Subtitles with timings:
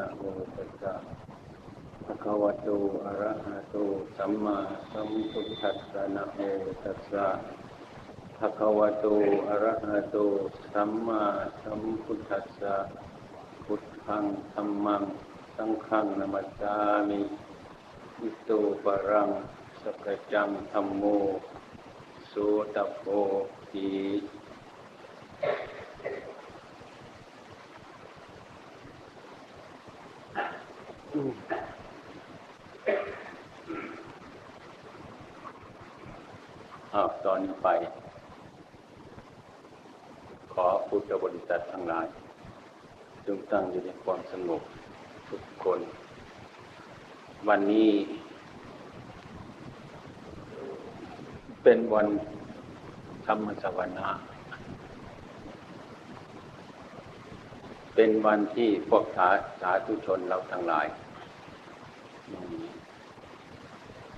[0.00, 0.24] นะโม
[0.56, 0.94] ตัสสะ
[2.04, 2.68] ภะคะวะโต
[3.04, 3.76] อะระหะโต
[4.16, 4.58] สัมมา
[4.92, 6.38] สัมพุทธัสสะนะโม
[6.84, 7.26] ตัสสะ
[8.38, 9.06] ภะคะวะโต
[9.48, 10.16] อะระหะโต
[10.72, 11.22] สัมมา
[11.62, 12.74] สัมพุทธัสสะ
[13.64, 15.02] พุทธังธัมมัง
[15.56, 16.74] สังฆังนามัสสา
[17.08, 17.20] มิ
[18.20, 18.50] อิโต
[18.84, 19.30] ปะรัง
[19.82, 21.02] สกจังธัมโม
[22.28, 22.34] โส
[22.74, 23.04] ตโพ
[23.70, 23.88] ติ
[31.12, 37.68] อ้าวตอนนี้ไป
[40.52, 42.06] ขอพุทธบริษัททั้งหลาย
[43.26, 44.62] จงตั้งอยู่ในความสงบ
[45.28, 45.80] ทุกคน
[47.48, 47.90] วันนี้
[51.62, 52.06] เป็นวัน
[53.26, 54.08] ธรรมสวนา
[58.02, 59.28] เป็นวันที่พวกสา
[59.60, 60.86] สาธุชนเราทั้งหลาย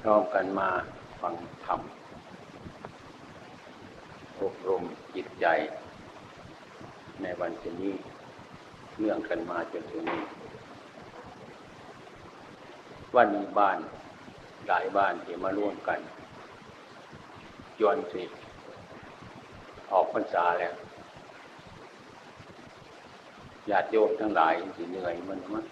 [0.00, 0.68] พร้อมกันมา
[1.20, 1.34] ฟัง
[1.64, 1.80] ธรรม
[4.40, 4.82] อบรม
[5.14, 5.46] จิตใจ
[7.22, 7.94] ในวันนี้
[8.98, 10.22] เนื่องกันมาจนถึงนี้
[13.16, 13.78] วันนี้บ้าน
[14.68, 16.00] หลายบ้านที่มาร่วมกัน
[17.80, 18.22] ยวนสิ
[19.92, 20.74] ออกพรรษาแล้ว
[23.72, 25.64] ญาติโยมทั้งหลายสิเหนื่อยมันมั้ง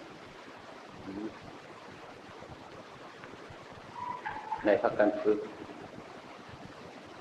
[4.65, 5.39] ในพักกันฝึก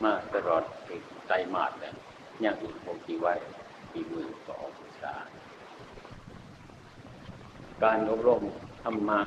[0.03, 0.65] มาตลอด
[1.29, 1.95] ใจมาดเนี่ย
[2.45, 3.35] ยังอีกผมกี่ไว้
[3.93, 5.15] ปีมือสองพรรษา
[7.83, 8.43] การอบรม
[8.83, 9.21] ธรรมะ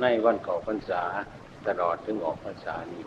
[0.00, 1.02] ในวันเก่าพรรษา
[1.66, 3.04] ตลอดถึงออกพรรษานี้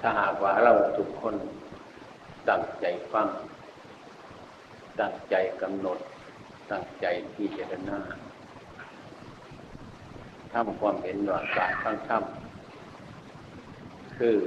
[0.00, 1.34] ถ้าหากว่าเราทุกคน
[2.48, 3.28] ตั้งใจฟัง
[5.00, 5.98] ตั้งใจกำหนด
[6.70, 7.98] ตั้งใจที่เจรณา
[10.52, 14.38] ทำความเห็นว่าการทั้งทำคือ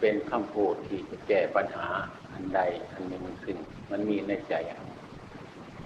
[0.00, 1.88] เป็นคำพูดที่จะแก้ปัญหา
[2.32, 2.60] อันใด
[2.92, 3.56] อันหนึ่งขึ้น
[3.90, 4.54] มันมีในใจ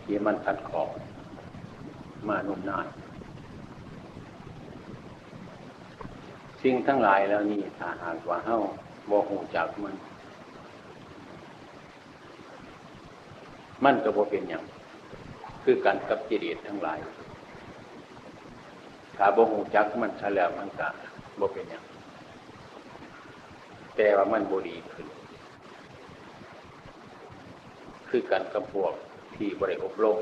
[0.05, 0.89] ที่มันขัดขอบ
[2.29, 2.87] มานุ่มนาน
[6.63, 8.61] สิ่งทั้งหลายแล้วนี่ถ้าหากว่าเฮ้า
[9.11, 9.95] บกหูจักมัน
[13.85, 14.65] มันก็บ่เป็นอย่าง
[15.65, 16.99] คือการกับจิเรตทั้งหลาย
[19.17, 20.89] ถ้าบกหูจักมันซะแล้วมันก็
[21.41, 21.85] บ่เป็นอย่าง
[23.97, 25.07] แต่ว่ามันบดีขึ้น
[28.09, 28.93] คือการกับพวก
[29.37, 30.19] ที่บริอบรม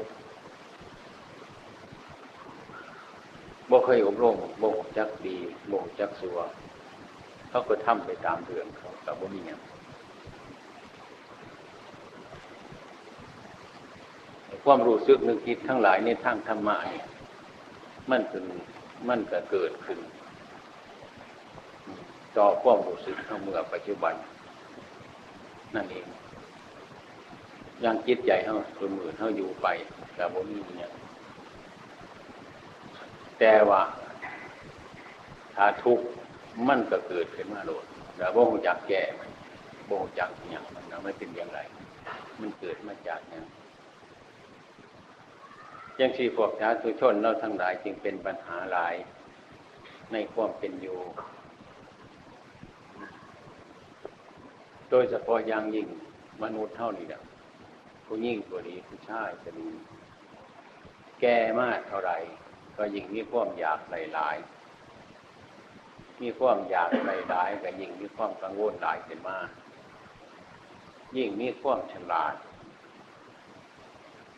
[3.70, 5.36] บ่เคยอบรมบ่จักดี
[5.72, 6.38] บ่จักสัว
[7.50, 9.60] เขาก็ทำไปตามเรื่องเขาแต่ว่ามีอย่าง
[14.64, 17.06] ความรู้สึกนึกคิดทั้งหลายในทางธรรมะเนี่ย
[18.10, 18.44] มันเป็น
[19.08, 19.98] มันก็เกิดขึ้น
[22.36, 24.14] ต่อความรู้สึกทั้งเมื่อปัจจุบัน
[25.74, 26.06] นั่นเอง
[27.84, 29.66] ยังจิตใจเขาคือมือเขาอยู่ไป
[30.14, 30.92] แต่บนนี้เนี่ย
[33.38, 33.82] แต่ว่า
[35.56, 36.04] ถ้าทุกข์
[36.68, 37.84] มันก็เกิดขึ้นมาโลด
[38.16, 39.30] แต่บ่งจากแก่มัน
[39.90, 41.60] บ่งจากอย่างมันนะไม่เป็นอย่างไร
[42.40, 43.44] มันเกิดมาจากอย่าง
[45.98, 48.94] ยังที่พวกชาตุชนเราทั้งหลายจึงเป็นปัญหาหลาย
[50.12, 50.98] ในความเป็นอยู่
[54.90, 55.88] โดยเฉพาะอย่างยิ่ง
[56.42, 57.22] มนุษย์เท่านี้นะ
[58.04, 59.68] ผู้ยิ่งตัวดีผู้ชายจะดี
[61.20, 62.12] แก่มากเท่าไร
[62.76, 64.59] ก็ยิ่งมีความอยากหลายๆ
[66.20, 69.36] มีความอยากใหลายก็ยิ่งมีความกังวลหลายขึ้นมา
[71.16, 72.34] ยิ่งมีความฉลาด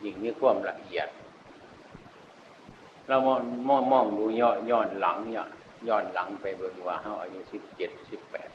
[0.05, 1.09] ยิ่งมีความละเอียด
[3.09, 5.47] เรามองมองมองดูย้อนย้อนหลังเนี่ย
[5.89, 8.51] ย้อนหลังไปเบิ่งว่าเฮาอายุสิบเจ็ดสิบแปด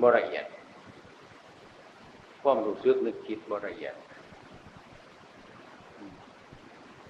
[0.00, 0.46] บละเอียด
[2.42, 3.94] ความรู้สึกนึกคิดบละเอียด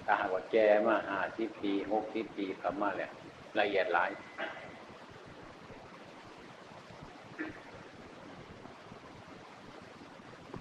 [0.05, 0.55] ถ้าหากว่าแก
[0.87, 3.11] มาหาสิบปีหกสิบปีกลับมาแล้ว
[3.59, 4.11] ละเอียดหลาย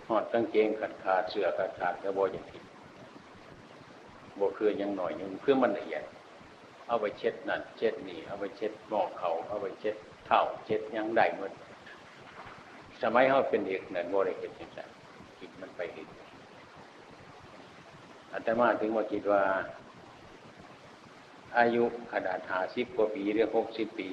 [0.09, 2.63] หอดกางเกงขาดขาดเสื้อขาดขาดกระโบอย่างผิด
[4.37, 6.03] โบคือยังหน่อยยังเพื่อมันละเอียด
[6.87, 9.97] เอาไปเช็ดนั่นเช็ดนี่ เอาไปเช็ดหมอกเขาเอาไปเช็ด
[10.27, 11.53] เท้าเช็ดยังได้หมด
[13.03, 14.81] สมัยเขาเป็นเด็กนั่นโบได้เห็นจังไง
[15.39, 16.09] คิดมันไปเห็น
[18.33, 19.43] อาตมาถึงว่าคิดว่า
[21.59, 24.09] อายุขนาดหาสิบกว่าปีหรือหกสิบปี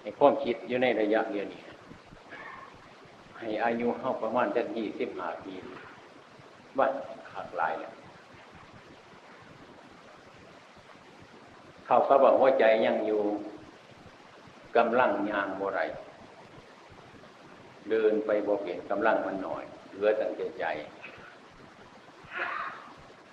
[0.00, 1.62] ในความคิดอยู่ในระยะเดียวนี้
[3.38, 5.54] ให้อายุเข้าประมาณจะยี่สิบห้าปี
[6.78, 6.86] ว่า
[7.34, 7.92] หักหลายเนี่ย
[11.86, 13.22] เขาก็บอกว่าใจยังอยู่
[14.76, 15.80] กำลังยางบ่ไร
[17.90, 19.64] เดินไปบ่เปลี่ยนกำลังมันหน่อย
[19.94, 20.64] เหลือตั้งใจใจ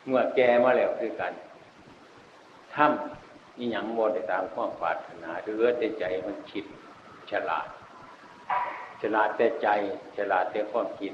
[0.06, 1.34] เมื่อแกมาแล้วคือกัน
[2.76, 6.66] ทำอีหยังบ่ได้ตามความปรารถนาเหลือแต่ใจมันคิด
[7.32, 7.68] ฉลาด
[9.02, 9.68] ฉลาดแต่ใจ
[10.18, 11.14] ฉลาดแต่ความคิด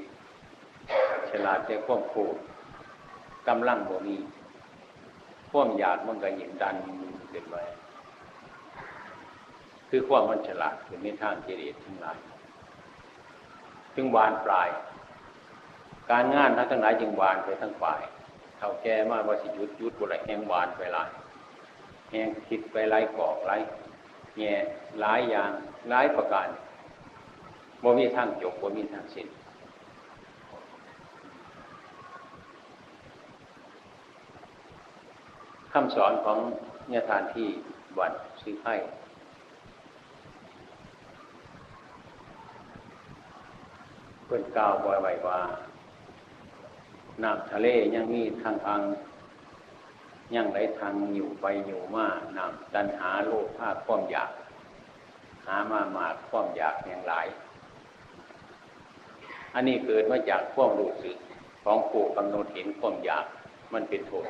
[1.31, 2.35] ฉลาดแต่ความพูด
[3.47, 4.17] กำลังบ่มี
[5.51, 6.75] ความอยากมันก็ยิ่งดัน
[7.33, 7.55] ขึ้นไป
[9.89, 12.17] คือความมันฉลาดคือในทางเจริญทั้งหลาย
[13.95, 14.69] จึงวานปลาย
[16.11, 18.01] การงานทั้งหลายจึงวานไปทั้งฝ่าย
[18.57, 21.09] เท่าแก่มากว่าสิยุดยุดบุไรแห่งวานไปหลาย
[22.11, 23.57] แห่งคิดไปไล่กอกไล่
[24.37, 24.53] แง่
[25.01, 25.51] หลายอย่าง
[25.89, 26.47] หลายประการ
[27.83, 29.27] บ่มีทางจบบ่มีทางสิ้น
[35.71, 36.39] คำสอนของ
[36.89, 37.47] เนี่ยทานที่
[37.99, 38.11] วัด
[38.41, 38.73] ซื้อไพ่
[44.25, 45.39] เพื่อนกล่าวบ่อยไว้ว่า
[47.23, 48.81] น้ำทะเลยังมีทางทาง
[50.33, 52.05] ยังไหลทางอยู่ไปอยู่มา
[52.37, 54.31] นำตันหาโลกภาคความอยาก
[55.45, 57.27] หามามาความอยากอย่างหลาย
[59.53, 61.17] อันนี้เกิดมาจากความรู้สึก
[61.63, 63.25] ของผู้กำหนดเห็นความอยาก
[63.73, 64.27] มันเป็นโทษ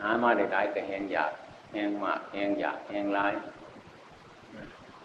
[0.00, 1.32] หามาได้หลายแต่แหงอยาก
[1.72, 3.34] แหงมากแหงอยากแหงร้าย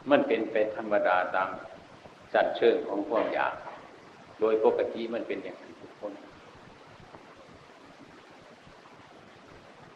[0.09, 1.49] มันเป็นไปธรรมดาตาม
[2.33, 3.53] จัดเชิงของความอยาก
[4.39, 6.13] โดยปกติมันเป็นอย่างนั้นทุกคน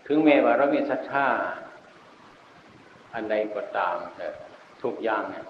[0.07, 1.27] ถึงแม้ว่าเรามีศรัทธา
[3.13, 4.27] อันใดก็ตามแต่
[4.83, 5.45] ทุกอย่างเนี่ย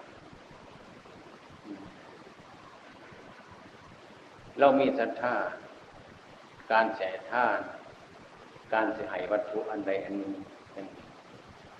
[4.59, 5.35] เรามีศรัทธา
[6.71, 7.01] การแส
[7.31, 7.59] ท่าน
[8.73, 10.33] การเสียหายวัตถุอันใดอันหนึ่ง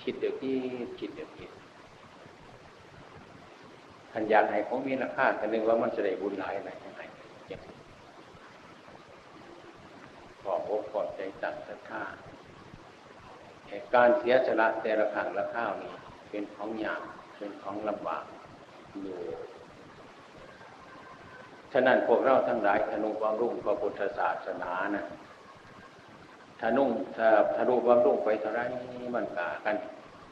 [0.03, 0.55] คิดเดี๋ยวที่
[0.99, 1.49] คิดเดี๋ยวคิด
[4.13, 7.01] ขันยากให้ของมีราคาแต่นึงว่ามันจะได้บุญหลายอะไรยังไง
[10.41, 12.03] ขอบอกขอบใจตัดศรัทธา
[13.95, 15.93] การเสียสละแต่ละครั้งละข้าวนี้
[16.29, 17.01] เป็นของยาก
[17.37, 18.23] เป็นของลำบาก
[19.01, 19.19] อยู่
[21.73, 25.05] ฉะนั้นพวกเราทั้งหลายธนุความรุ่งพระพุทธศาสนานะ
[26.59, 28.61] ถ้านุ่งถ้าทะลุบำรุงไปเท่าไร
[29.15, 29.75] มันกากัน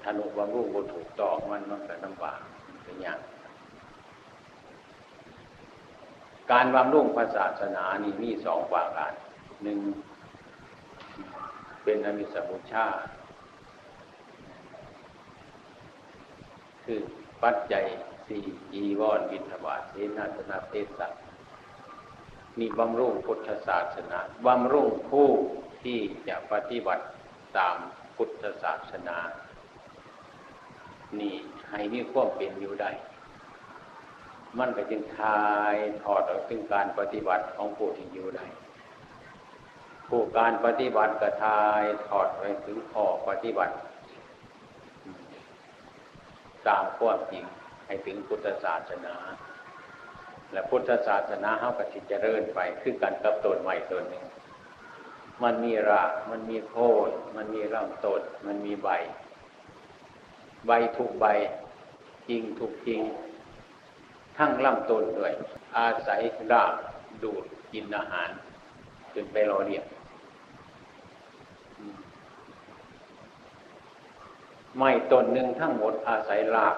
[0.03, 2.39] ทะลุบำรุงบนถูกต้องมันมันก็ลำบาก
[2.83, 3.19] เป็นอย่าง
[6.51, 9.13] การบำรุงพระศาสนานี่มีสองประการ
[9.63, 9.79] หนึ่ง
[11.83, 12.85] เป็นอมิสบุชา
[16.85, 17.01] คือ
[17.43, 17.85] ปัจจัย
[18.27, 21.07] สี่จีวรวิทบาทเสนาสนะเทศะ
[22.59, 25.29] มีบำรุงพุทธศาสนาบำรุงผู้
[25.83, 27.05] ที่จะปฏิบัติ
[27.57, 27.77] ตาม
[28.15, 29.17] พุทธศาสนา
[31.19, 31.35] นี่
[31.69, 32.91] ให้มีความเป็นอยู่ได้
[34.59, 38.45] มันก็จึงทายถอดออกถึงการปฏิบัติของผู้ที่อยู่ได้
[40.09, 43.73] ผู้การปฏิบัติก็ทายถอดไปถึงข้อปฏิบัติ
[46.69, 47.45] ตามความจริง
[47.85, 49.15] ให้ถึงพุทธศาสนา
[50.51, 54.25] และพุทธศาสนาเขาก็สิเจริญไปคือการกับต้นใหม่ต้นหนึ่ง
[55.43, 56.75] มันมีราก มันมีโค
[57.07, 58.89] นมันมีลำต้นมันมีใบ
[60.67, 61.25] ใบทุกใบ
[62.29, 63.01] จริงทุกจริง
[64.37, 65.33] ทั้งลำต้นด้วย
[65.77, 66.73] อาศัยราก
[67.23, 68.29] ดูดกินอาหาร
[69.13, 69.85] จนไปรอเรียก
[74.79, 76.75] ไม่ต้นหนึ่งทั้งหมดอาศัยราก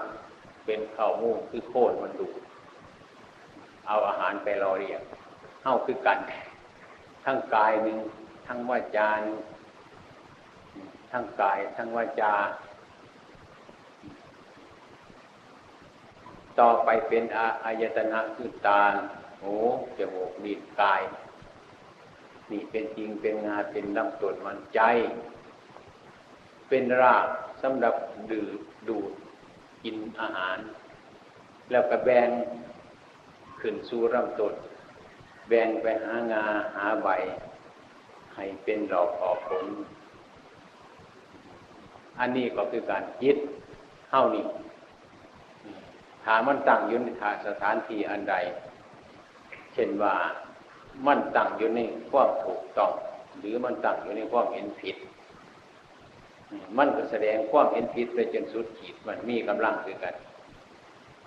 [0.65, 2.27] เป็นข้าวมูคือโคนมันดู
[3.87, 5.01] เอาอาหารไปรอเรียก
[5.61, 6.19] เข้าคือกัน
[7.25, 7.97] ทั้งกายหนึ่ง
[8.47, 9.09] ทั้งวาจา
[11.11, 12.33] ทั้งกายทั้งวาจา
[16.59, 18.81] ต่อไปเป็นอาอายตนะคือตา
[19.41, 19.55] หู
[19.97, 21.01] จมูกลิ้นกาย
[22.51, 24.81] นี่เป็นจริงเป็นงาเป็นลำต้นมันใจ
[26.69, 27.27] เป็นราก
[27.61, 27.95] สำหรับ
[28.31, 28.57] ดื่ม
[28.87, 29.11] ดูด
[29.83, 30.57] กินอาหาร
[31.71, 32.31] แล้วก็แบน
[33.59, 34.53] ขึ้นสู่ลำต้น
[35.47, 36.43] แบนไปหางา
[36.75, 37.09] หาใบ
[38.35, 39.67] ให้เป็นดอกออกผล
[42.19, 43.37] อันนี้ก็คือการยึด
[44.09, 44.45] เข้านี่
[46.23, 47.07] ถามันตั้งอยู่ใน
[47.47, 48.35] สถานที่อันใด
[49.73, 50.15] เช่นว่า
[51.07, 52.91] มันตั้งอยู่ในความถูกต้อง
[53.39, 54.95] หรือมันตั้งอยู่ในความเห็นผิด
[56.77, 60.15] มันก็แสดงความเห็นผิดไปจนสุดขีดมันมีกำลังคือกัน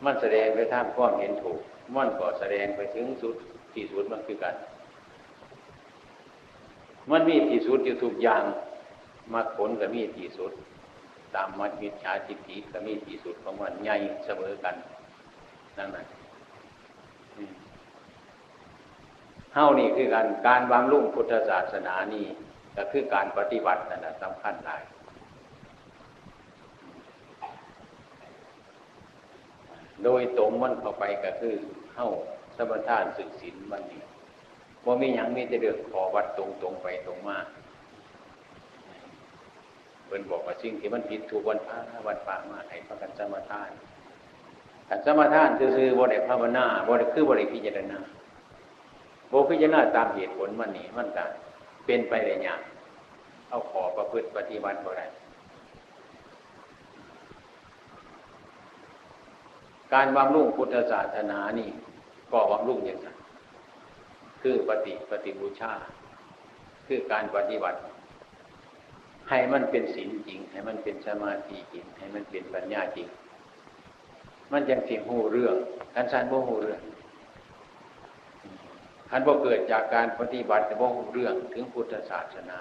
[0.04, 1.60] มันแสดงไปท่างความเห็นถูก
[1.96, 3.36] มันก็แสดงไปถึงสุด
[3.74, 4.54] ที่สุดมันคือกัน
[7.10, 8.42] มันมีที่สุดอยู่ทุกอย่าง
[9.34, 10.52] มรรคผลก็มีที่สุด
[11.34, 14.74] ตามมัดมิจฉาจิตติก็มีที่สุดของมันใหญ่เสมอกัน
[15.78, 16.06] นั่นแหละ
[19.54, 22.26] เฮ้านี่คือการการบำรุงพุทธศาสนานี่
[22.76, 24.82] ก็คือการปฏิบัตินั่นแหละสำคัญหลาย
[30.04, 31.54] โดยตรงมันเข้าไปก็คือ
[31.94, 32.08] เข้า
[32.56, 34.02] สมทานศึกศีลมันนี่
[34.84, 37.38] ว่ามีอย่างมีจะเดือดขอวัดตรงตรงไปตรงมา
[40.06, 43.70] เพิ่นบอกว่าสิ่งที่มันผิดถูกวันพระวันปามาให้พระกันสมทาน
[44.88, 47.98] กันสมทานคือๆบริภาวนาบริคือบริพิจารณา
[49.32, 51.30] บพิจารณาตามเหตุผลมันนี่มันกัน
[51.86, 52.60] เป็นไปได้ยาก
[53.48, 55.06] เอาขอประพฤติปฏิบัติบ่ได้
[59.94, 61.68] การบำรุงพุทธศาสนานี่
[62.32, 63.16] ก็บำรุงอย่างนั้น
[64.42, 65.72] คือปฏิปฏิบูชา
[66.86, 67.78] คือการปฏิบัติ
[69.30, 73.08] ให้มันเป็นศีลจริง ให้มันเป็นสมาธิจริง ให้มันเป็นปัญญาจริง
[74.52, 75.56] มันยังสิหูเรื่อง
[75.94, 76.80] การสานบ่หูเรื่อง
[79.10, 82.58] คันบ่เกิดจากการปฏิบัติบ่หูเรื่องถึงพุทธศาสนา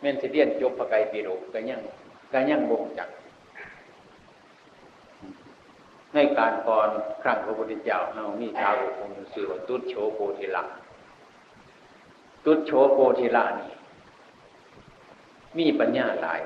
[0.00, 1.80] แม่นสิเรียนจบพระไกรปิฎกก็ยัง
[2.32, 3.08] ก็ยังบ่งจัก
[6.14, 6.88] ในการก่อน
[7.22, 10.64] ครั้งพระพุทธเจ้าเรามีชาวองค์สื่อว่าตุดโชโปธิละ
[12.44, 13.72] ตุดโชโปธิละนี่
[15.58, 16.40] มีปัญญาหลาย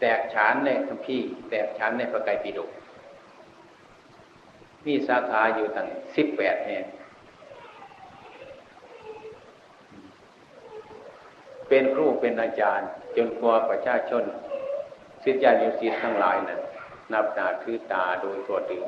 [0.00, 2.70] แตกฉานในคัมภีร์แตกฉานในพระไตรปิฎก
[4.86, 6.84] มีสาขาอยู่ตั้งสิบแปดแห่ง
[11.68, 14.22] เป็นครูเป็นอาจารย์ จนกว่าประชาชน
[15.22, 16.67] ศิษยานุศิษย์ทั้งหลายนะ่ะ
[17.12, 18.82] นับหนาคือตาโดยตัวถึง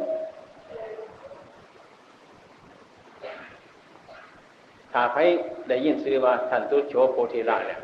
[4.92, 5.20] ถ้าใคร
[5.68, 7.80] ได้ยินซื้อว่าท่านตุโชโพธิละเนี่ย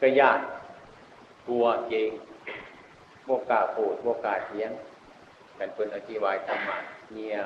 [0.00, 0.38] ก็ยาก
[1.46, 2.10] กลัวเกง
[3.24, 4.70] โมกาโพดโมกาเทียง
[5.58, 6.78] กันเพิ่นอธิบายธรรมะ
[7.14, 7.38] เนี่ย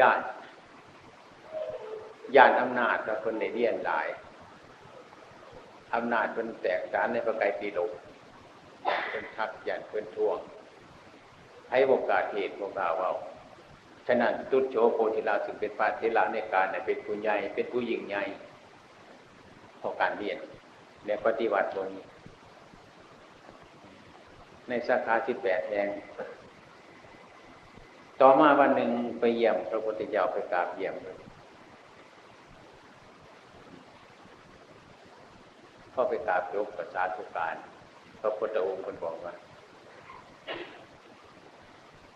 [0.00, 0.22] ญาติ
[2.36, 4.06] ญาติอำนาจกับคนในเรียนหลาย
[5.94, 7.92] อำนาจเป็นแตกสารในประกายปีโลก
[9.10, 10.38] เป็นทักยันเพื่อนท่วง
[11.70, 13.12] ให้โอกาสเหตุโอกาสเอา
[14.06, 18.24] ฉะนั้นตุตโชโพธิลาสึงเป็นปาเทระในการเป็นผู้ใหญ่เป็นผู้ยิ่งใหญ่
[19.80, 20.38] พอการเรียน
[21.06, 22.04] และปฏิบัติตรงนี้
[24.68, 25.88] ในสาขาที่แปดแห่ง
[28.20, 31.16] ต่อมาวันหนึ่งไปเยี่ยมพระพุทธเจ้าไปกราบเยี่ยมเลย
[35.92, 37.56] เข้าไปกราบยกประสาทุการ
[38.26, 39.34] ระพุทธองค์คนบอกว่า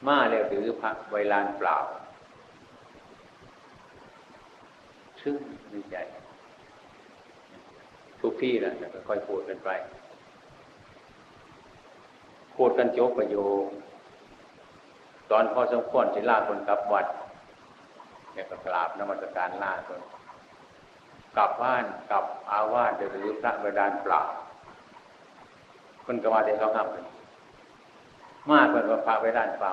[0.06, 1.78] มาแล้วหรือพระไวลานเปล่า
[5.22, 5.34] ซึ่ง
[5.70, 5.96] ในใจ
[8.20, 9.70] ทุกที่แหละก็ค่อยพูดกันไป
[12.56, 13.64] พูดกันโจกประโยค
[15.30, 17.06] ตอนพอสมควรจะลาคนกลับวัด
[18.32, 20.00] เนี่ยก็กราบนมัสการลาคน
[21.36, 23.08] กลับบ้านกลับอาวาสหรือ
[23.40, 24.22] พระเวดานเปล่า
[26.10, 26.86] คนก็ว่าได้เขาครับ
[28.50, 29.72] มากคนก็พระไว้ด้านเปล่า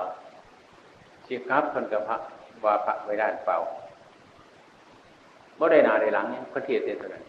[1.27, 2.17] สิครับคนก็พระ
[2.65, 3.57] ว่าพระไว้ด้านเปล่า
[5.59, 7.23] บ่ได้นาได้หลังเนี่ยพระเทศเท่านั้น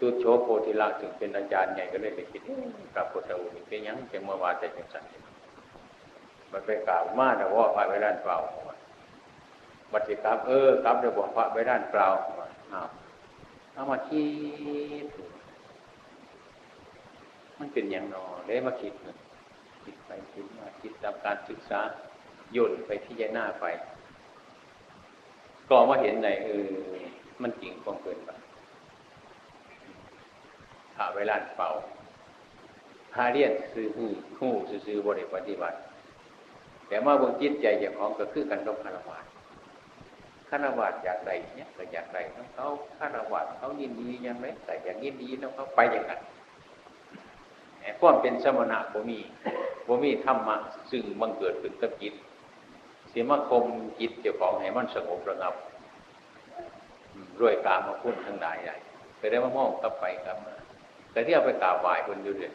[0.00, 2.42] ตุโชโพธิละถึงเป็นอาจารย์ใหญ่ก็เลยไปคิด
[2.96, 5.04] กับพุทธองค์เป็นยังเป็นเมื่อวานแต่จังสัน
[6.52, 8.38] มันไปกล่าวมาแต่ว่าพระไว้ด้านเปล่า
[9.92, 12.08] บัติครับเออครับเดี๋ยวบอกพระไว้ด้านเปล่า
[12.72, 12.88] อ้าว
[13.72, 14.24] เอามาคิ
[15.04, 15.06] ด
[17.58, 18.92] มันเป็นอย่างนอเลยมาคิด
[19.84, 21.80] คิดไปคิดมาคิดตามการศึกษา
[22.56, 23.66] ย่นไปที่ยหน้าไป
[25.68, 26.70] ก็มาเห็นในเออ
[27.42, 28.30] มันจริงกองเกินไป
[30.94, 31.70] ถ้าเวลาเป่า
[33.12, 34.06] พาเรียนซื้อหู
[34.38, 34.48] หู
[34.86, 35.78] ซื้อบริปฏิบัติ
[36.88, 39.18] แต่มาบนจิตใจอย่างของก็คือกันกับคารวะ
[40.48, 42.18] คารวะอยากใดเนี่ยก็อยากใด
[42.54, 42.66] เขา
[42.98, 46.20] คารวะเขายินดียังไงแต่อยากยินดีแล้วเขาไปอย่างนั้น
[48.00, 49.18] ความเป็นสมณะบ่มี
[49.88, 50.56] บ่มีธรรมะ
[50.90, 52.14] ซึ่งบังเกิดขึ้นกับจิต
[53.10, 53.64] เสียมาคม
[54.00, 55.54] จิตเจ้าของให้มันสงบระงับ
[57.40, 58.76] ด้วยกามาพุ่นทั้งหลายใหญ่
[59.18, 60.36] ไปได้มามองกลับไปครับ
[61.12, 62.54] แต่ที่เอาไปกราบไหว้คนอยู่เด่น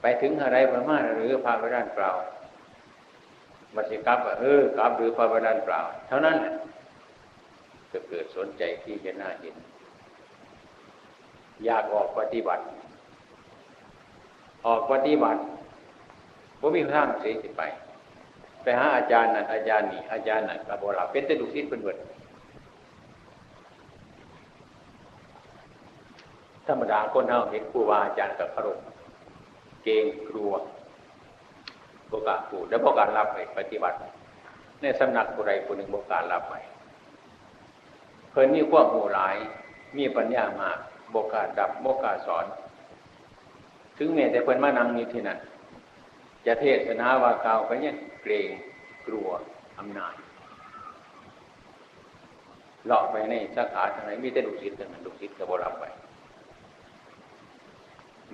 [0.00, 2.10] ไปถึงอะไรประมาณหรือพาไปด้านเปล่า
[3.74, 6.36] มาสิกับเออกลับหรือพาไปด้านเปล่า เท่านั้น
[7.92, 9.56] จะเกิดสนใจที่จะน่าเห็น
[11.64, 12.64] อยากออกปฏิบัติ
[14.66, 15.40] ออกปฏิบัติ
[16.60, 17.62] ผมมีทางเสียสิไป
[18.62, 21.96] ไปหาอาจารย์นั่นอาจารย์นี่อาจารย์นั่นกระบอกเราเป็นแต่ดุสิตเป็นเบิด
[26.66, 28.68] ธรรมดาคนเฮาเห็นครูบาอาจารย์กับพระร
[29.82, 30.52] เกงกลัว
[32.10, 33.96] บกาปูแล้วบการรับไปปฏิบัติ
[34.82, 36.54] ในสำนักผู้ใดผู้หนึ่งบการรับไป
[38.30, 39.36] เพิ่นมีความหูหลาย
[39.98, 40.78] มีปัญญามาก
[41.14, 42.44] บกาดับบกาสอน
[44.04, 45.38] ถึงแม้แต่เพิ่นมานั่งอยู่ที่นั่น
[46.46, 48.50] จะเทศนาว่าเก่าก็ยังเกรง
[49.06, 49.28] กลัว
[49.78, 50.14] อำนาจ
[52.86, 55.84] หลอกไปในสาขาทางไหนมีแต่ดุสิตเท่านั้นดุสิตกับบรับไป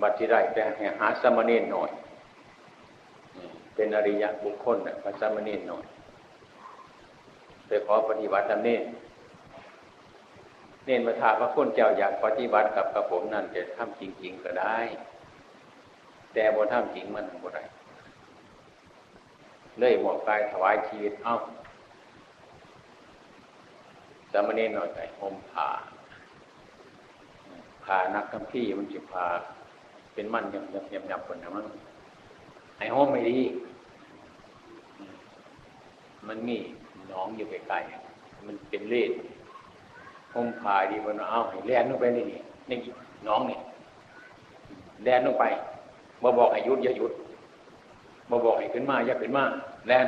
[0.01, 0.63] บัดที่ได้แต่
[0.99, 1.91] หาสมณีหน่อย
[3.75, 5.85] เป็นอริยะบุคคลนะพระสมณีหน่อย
[7.67, 8.83] ไปขอปฏิบัติตามเน้น
[10.85, 14.79] เน้นมาถามว่าคนเจ้าอยากปฏิบัติกับกระผมนั่นจะทำจริง ๆ ก็ได้
[16.33, 17.63] แต่บ่ทำจริงมันบ่ได้
[19.79, 21.35] เลยหมอบกายถวายชีวิตเอ้า
[24.31, 25.67] สามณีหน่อยไปอมผ่า
[27.83, 29.25] ผ่านักกำพี่มันจะผ่า
[30.13, 31.65] เป็นมันยำยำยำยำคนนะมั้ง
[32.77, 33.39] ไอ้ห้องไม่ดี
[36.27, 36.57] มันมี
[37.11, 39.11] น้องอยู่ไกลๆมันเป็นเลด
[40.33, 42.77] ห้องพาดีมันเอาให้แล่นลงไปนี่นี่นี่
[43.27, 43.59] น้องเนี่ย
[45.03, 45.45] แล่นลงไป
[46.23, 47.13] มาบอกให้ยุดอย่าหยุด
[48.29, 49.43] มาบอกให้ขึ้นมาอย่าขึ้นมา
[49.87, 50.07] แล่น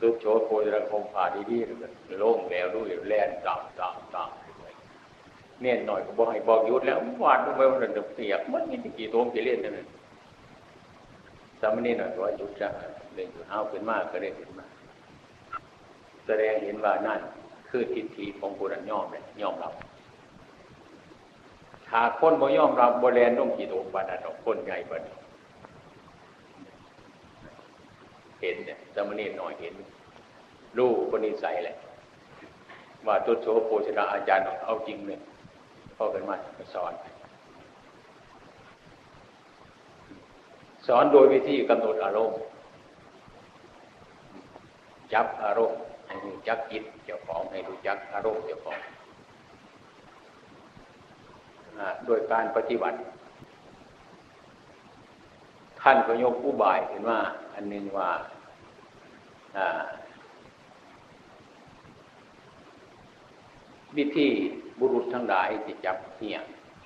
[0.00, 4.30] ตึกโชว์โพธิระคมผ่าดีๆโล่งแล้วด้วยแล่นตามตามตาม
[5.62, 9.88] เนี่ยหน่อยก็บอกให้บอกยุดแล้ววาดลงไปมันจะเปียกมันมีกี่ตัวกี่เล่นนั่นเอง
[11.60, 12.68] สามนี่หน่อยว่ายุดจะ
[13.14, 14.66] เล่นเอาขึ้นมากก็เล่นขึ้นมา
[16.26, 17.20] แสดงเห็นว่านั่น
[17.70, 19.72] คือทิฏฐิของปุรัญยอมเลยยอมเรับ
[21.96, 25.02] หากคนบ่ยอมรับบ่แลนต้องกี่ตัวบาดาดอกคนใหญ่บาด
[28.40, 29.74] เห็นเนี่ยสามนี่หน่อยเห็น
[30.78, 31.76] รู้คนนิสัยแหละ
[33.06, 35.18] ว่าตุโชโพชนาอาจารย์เอาจริงเลย
[35.96, 36.36] พ่อกันมา
[36.74, 36.92] สอน
[40.86, 42.38] สอนโดยวิธีกำหนดอารมณ์
[45.12, 48.78] จับอารมณ์ให้รู้จักจิตเจ้าของให้รู้จักอารมณ์เจ้าของ
[52.06, 52.98] โดยการปฏิบัติ
[55.80, 57.20] ท่านก็ยกอุบายเห็นว่า
[57.54, 58.10] อันนึงว่า
[63.96, 64.28] วิธี
[64.78, 66.36] บุรุษทั้งหลายที่จับเหี่ย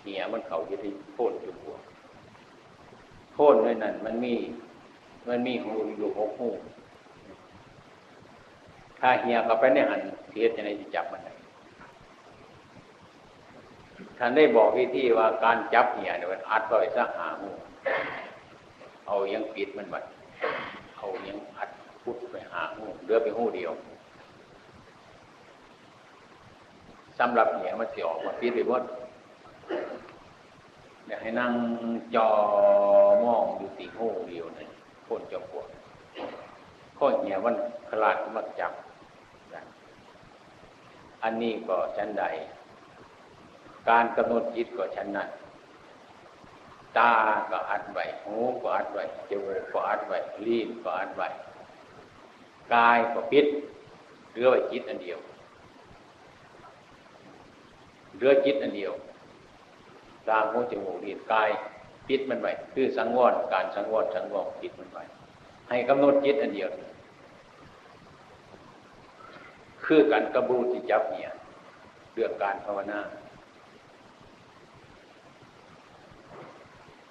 [0.03, 1.77] เหี่ยมันเขาอยู่ที่โคนอยู่หัว
[3.35, 4.35] โคนด้วยนั่นมันมี
[5.29, 6.51] มันมีหูอยู่หกหู
[9.01, 10.01] ถ้าเหี่ยก็ไปในหัน
[10.31, 11.30] เสียจะในที่จับมัน
[14.23, 17.49] ท่านได้บอกวิธีว่าการจับเหี่ยเนี่ยมันอัดไว้สักหาหู
[19.07, 20.05] เอายังปิดมันบัด
[20.97, 21.71] เอายังอัด
[22.03, 23.73] พุดไปหาหูเลือไปหูเดียว
[27.19, 28.83] สำหรับเหนียมันเสียออกมาปิดไปหมด
[31.07, 31.53] เนี่ยให้นั่ง
[32.15, 32.29] จอ
[33.23, 34.69] มองอยู่ตีหูเดียวเนี่ย
[35.07, 35.69] คนจะปวด
[36.99, 37.55] ข้อเหนียมัน
[37.89, 38.73] ขลาดมักจับ
[41.23, 42.25] อันนี้ก็ชั้นใด
[43.89, 45.29] การกำหนดจิตก็ชั้นนั้น
[46.99, 47.13] ตา
[47.51, 51.29] ก็อัดไว้หูก็อัดไว้จมูกก็อัดไว้ลิ้นก็อัดไว้
[52.75, 53.47] กายก็ปิด
[54.31, 55.19] เหลือไว้จิตอันเดียว
[58.17, 58.93] เหลือจิตอันเดียว
[60.29, 61.51] ตาหูจมูกลิ้นกาย
[62.09, 65.03] ปิดมันไว้คือสังวรการสังวรสังวรปิดมันไว้
[65.69, 66.71] ให้กำหนดจิตอันเดียว
[69.85, 71.31] คือการกระบูที่จับเนี่ย
[72.15, 73.01] เรื่องการภาวนา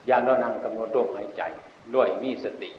[0.09, 1.41] อย่างเรานั่งกำหนดลมหายใจ
[1.95, 2.69] ด้วยมีสติ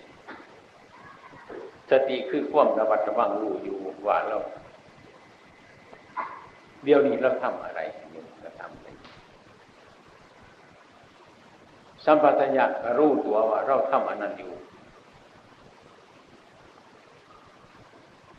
[1.90, 4.38] สติคือความระมัดระวังรู้อยู่ว่าเรา
[6.84, 7.80] เดี๋ยวนี้เราทำอะไร
[8.12, 8.88] อยู่เราทำอะไร
[12.04, 12.64] สัมปชัญญะ
[12.98, 14.52] รู้ตัวว่าเราทำอันนั้นอยู่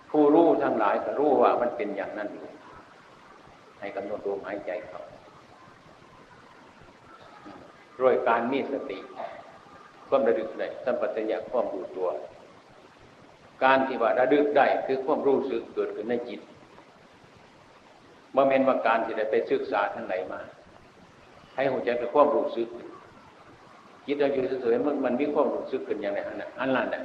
[0.09, 2.47] ผู้รู้ทั้งหลายก็รู้ว่ามันเป็นอย่างนั้นอยู่
[3.79, 5.01] ให้กำหนดลมหายใจเขา
[8.01, 8.97] ด้วยการมีสติ
[10.07, 12.09] ความระลึกได้สัมปชัญญะความรู้ตัว
[13.63, 16.41] การที่ว่าระลึกได้คือความรู้สึกเกิดขึ้นในจิต
[18.35, 20.39] บ่เมนว่าการที่ได้ไปศึกษาทั้งไหนมา
[21.55, 22.67] ให้หัวใจเป็นความรู้สึก
[24.05, 27.03] จิตเราอยู่เฉยๆมันมันมีความรู้สึกขึ้นอย่างไรอันนั้นอันนั้นแหละ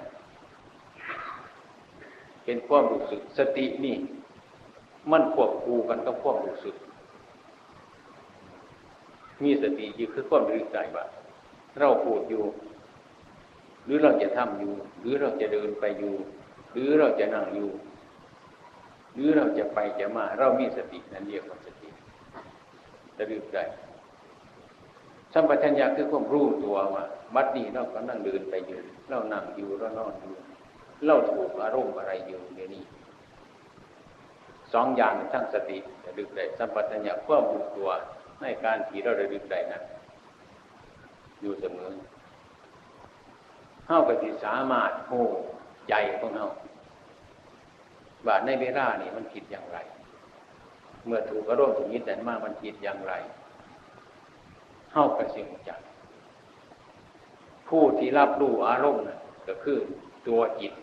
[2.45, 3.97] เป็นความรู้สึกสตินี่
[5.13, 6.75] มันควบคู่กันกับความรู้สึก
[9.44, 11.05] มีสติอยู่คือความรู้ใจว่า
[11.79, 12.44] เราพูดอยู่
[13.85, 16.14] หรือเราจะทำอยู่ หรือเราจะเดินไปอยู่
[16.72, 17.70] หรือเราจะนั่งอยู่
[19.14, 21.88] หรือเราจะไปจะมา เรามีสตินั่นเรียกว่าสติ
[23.18, 23.64] ระลึกได้
[25.33, 30.35] สัมปชัญญะคือความรู้ตัวว่าบัดนี้เราก็นั่งเดินไปอยู่ เรานั่งอยู่เรานอนอยู่
[31.07, 32.85] เราถูกอารมณ์อะไรอยู่เดี๋ยวนี้
[34.72, 37.90] สองอย่างทั้งสติระลึกได้สัมปชัญญะความรู้ตัว
[38.42, 39.83] ในการที่เราระลึกได้นั้น
[41.40, 41.90] อยู่เสมอ
[43.87, 45.12] เฮาก็สิสามารถโห
[45.88, 46.46] ใจของเฮา
[48.27, 49.79] บาดในเวลานี่มันคิดอย่างไร
[51.07, 53.14] เมื่อถูกอารมณ์ถึงนี้แต่มากมันคิดอย่างไร
[54.92, 55.81] เฮากระสิงจัก
[57.68, 59.18] ผู้ที่รับรู้อารมณ์นะ
[59.49, 59.79] ก็คือ
[60.29, 60.75] ตัวจิต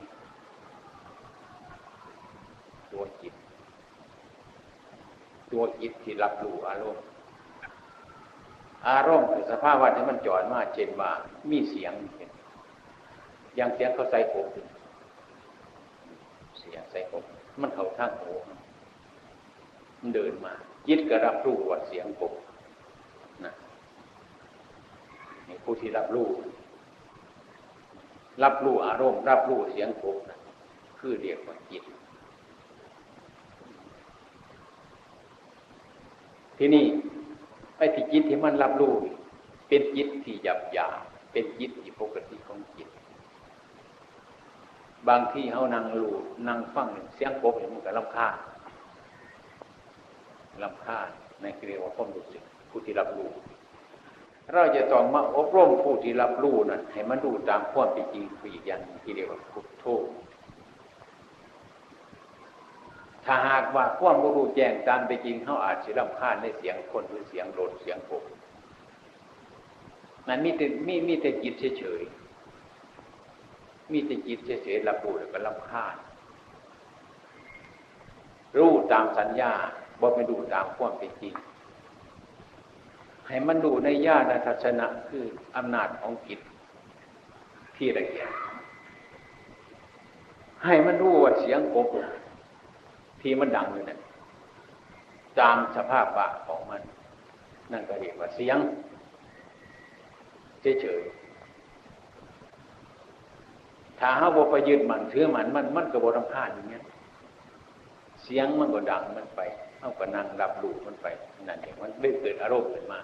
[2.93, 3.33] ตัวจิต
[5.51, 7.03] ตัวจิตที่รับรู้อารมณ์
[8.89, 11.11] อารมณ์คือสภาพว่าที่มันจอดมาเช่นว่า
[11.51, 11.93] มีเสียง
[13.55, 14.47] อย่างเสียงเขาใส่ผม
[16.59, 17.23] เสียงใส่ผม
[17.61, 18.33] มันเขาทางหู
[19.99, 20.53] มันเดินมา
[20.87, 22.33] จิตก็รับรู้ว่าเสียงผม
[23.45, 23.53] นะ
[25.63, 26.27] ผู้ที่รับรู้
[28.43, 30.39] รับรู้อารมณ์ รับรู้เสียงผมนะ
[30.99, 31.83] คือเรียกว่าจิต
[36.57, 36.85] ที่นี่
[37.77, 38.93] ไอ้ที่จิตที่มันรับรู้
[39.67, 40.87] เป็นจิตที่หยาบหยา
[41.31, 42.87] เป็นจิตที่ปกติของจิต
[45.07, 46.15] บางที่เขานั่งรู้
[46.47, 48.29] นั่งฟังเสียงกบมันก็ลำคา
[50.63, 50.99] ลำคา
[51.41, 53.29] ในเรียกว่าความรู้สึกผู้ที่รับรู้
[54.53, 59.85] เราจะต้องมาอบรมผู้ที่รับรู้นั่นให้มันดูตามความเป็นจริงคืออีกอย่างที่เรียกว่าพุทโธ
[63.25, 68.23] ถ้าหากว่าความรู้แจ้งตามไปจริงเขาอาจจะรำคาญในเสียงคนหรือเสียงรถเสียงผม
[70.27, 75.95] มันมีแต่มีมีแต่จิตเฉยๆมีแต่จิตเฉยๆรับรู้แล้วก็รำคาญ
[78.57, 79.53] รู้ตามสัญญา
[80.01, 81.33] บ่ไปดูตามความเป็นจริง
[83.27, 86.39] ให้มันดูในญาณทัศนะคืออำนาจของจิต
[87.75, 88.29] ที่ละเอียด
[90.65, 91.87] ให้มันรู้ว่าเสียงกบ
[93.23, 93.99] ที่มันดังอยู่นั่น
[95.39, 96.81] ตามสภาพบะของมัน
[97.71, 98.57] นั่นก็เรียกว่าเสียง
[100.81, 106.83] เฉยๆถ้าหาว่าไปยืดมันถือมันมันมันก็บรำคาญอย่างเงี้ย
[108.23, 109.41] เสียงมันก็ดังมันไป
[109.79, 111.07] เท่ากับนั่งรับรู้มันไป
[111.47, 112.99] นั่นเองมันได้เกิดอารมณ์ขึ้นมา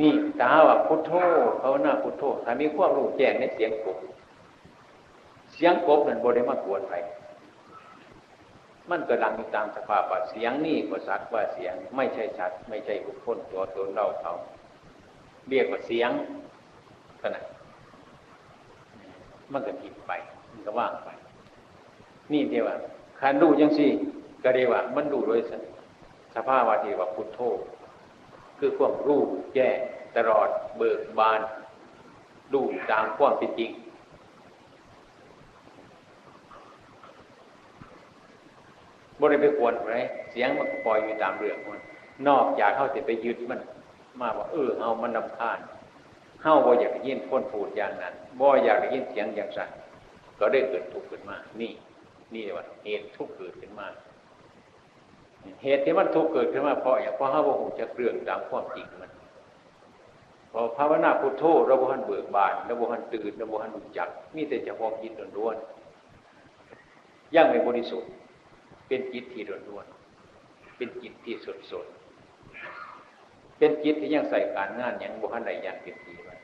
[0.00, 1.12] นี่ตาว่าพุทโธ
[1.60, 3.98] เขาหน้าพุทโธถ้ามีความรู้แจ้งในเสียงกบ
[5.54, 6.94] เสียงกบนั่นบริมากวนไป
[8.90, 14.32] มันก็ดังตามสภาพว่าเสียงนี่ก็สักว่าเสียง ไม่ใช่ชัดไม่ใช่บุคคลตัวตนเราเขา
[15.50, 16.10] เรียกว่าเสียง
[17.22, 17.44] ขนาด
[19.52, 20.12] มันก็ผิดไป
[20.52, 21.08] มันก็ว่างไป
[22.32, 22.76] นี่เดียวว่า
[23.20, 23.90] คันดูยังสี่
[24.42, 25.40] ก็เรียกว่า มันดูโดย
[26.34, 27.40] สภาพวะที่ว่าพุทโธ
[28.58, 29.20] คือความรู้
[29.54, 29.68] แก้
[30.16, 31.40] ตลอดเบิกบาน
[32.52, 33.70] ดูตามความเป็นจริง
[39.20, 39.96] บริไปกวนไร
[40.30, 41.80] เสียงมันปล่อยอยู่ตามเรื่องมัน
[42.28, 43.60] นอกจากเข้าจะไปยึดมัน
[44.20, 45.58] มาว่าเออเอามันนำคาญ
[46.42, 49.70] เข้าบ่อยากยินคนพูดอย่างนั้นบ่อยากยินเสียงอย่างสั่น
[50.38, 51.72] ก็ได้เกิดทุกข์ขึ้นมา นี่
[52.34, 53.86] นี่ว่าเหตุทุกข์เกิดขึ้นมา
[55.62, 59.10] เหตุที่มันทุกข์เกิดขึ้นมาเพราะอย่างเพราะห้าว่าหูจะเรื่องตามความจริงมัน
[60.52, 68.10] พอภาวนาพุทโธเราบุหันเบิกบานเราบุหันตื่นเราบุหันรู้จัก มีแต่จะพอจิตล้วนๆย่างไม่บริสุทธิ์
[68.88, 71.86] เป็นจิตที่ล้วนๆเป็นจิตที่สดสด
[73.58, 76.36] เป็นจิตที่ยังใส่การงานอย่างบุหันใดยันเป็นทีไว้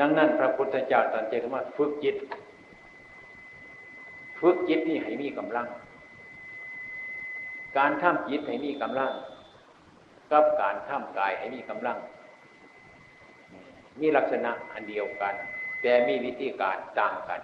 [0.00, 2.16] ดังนั้น พระพุทธเจ้าตรัสเจตว่าฝึกจิต
[4.40, 5.66] ฝึกจิตนี่ให้มีกำลัง
[7.78, 9.12] การทำจิตให้มีกำลัง
[10.30, 11.98] กับการทำกายให้มีกำลัง
[14.00, 15.34] มีลักษณะอันเดียวกัน
[15.82, 17.40] แต่มีวิธีการต่างกัน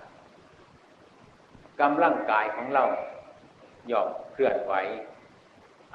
[1.80, 2.84] กำลังกายของเรา
[3.90, 4.74] ย่อมเคลื่อนไหว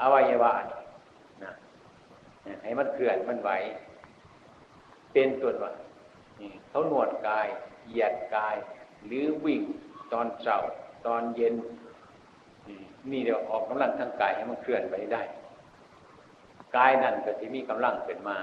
[0.01, 0.53] อวัยวะ
[1.43, 1.53] นะ
[2.63, 3.49] ให้มันเคลื่อนมันไหว
[5.11, 5.71] เป็นตัวว่า
[6.69, 7.47] เขาหนวดกาย
[7.87, 8.55] เหยียดกาย
[9.05, 9.61] หรือวิ่ง
[10.13, 10.57] ตอนเช้า
[11.05, 11.55] ตอนเย็น
[13.11, 15.21] นี่เดี๋ยวออกกำลังทั้งกายให้มันเคลื่อนไปได้
[16.75, 18.37] กายนั่นก็จะมีกำลังเป็นมา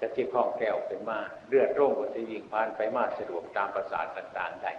[0.00, 4.72] จะที่คล่องแคล่วเป็นมาเลือดร่งก็จะวิ่งผ่านไปมาสะดวกตามประสาทต่าง ๆ ได้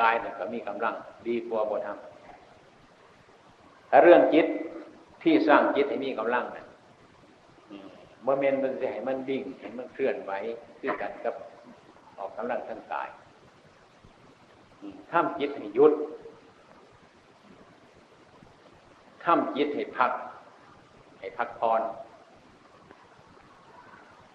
[0.00, 0.94] กายเนั่นก็มีกำลัง
[1.28, 1.98] ดีกว่าบทธรรม
[3.90, 4.46] ถ้าเรื่องจิต
[5.22, 6.66] ที่สร้างจิตให้มีกำลังเนี่ย
[8.24, 10.32] โมเมนต์มันจะให้มันดิ่งให้มันเคลื่อนไหว
[10.80, 11.34] คือกันกับ
[12.18, 13.08] ออกกำลังทางกาย
[15.12, 15.92] ทำจิตให้ยุด
[19.24, 20.12] ทำจิตให้พัก
[21.18, 21.80] ให้พักพร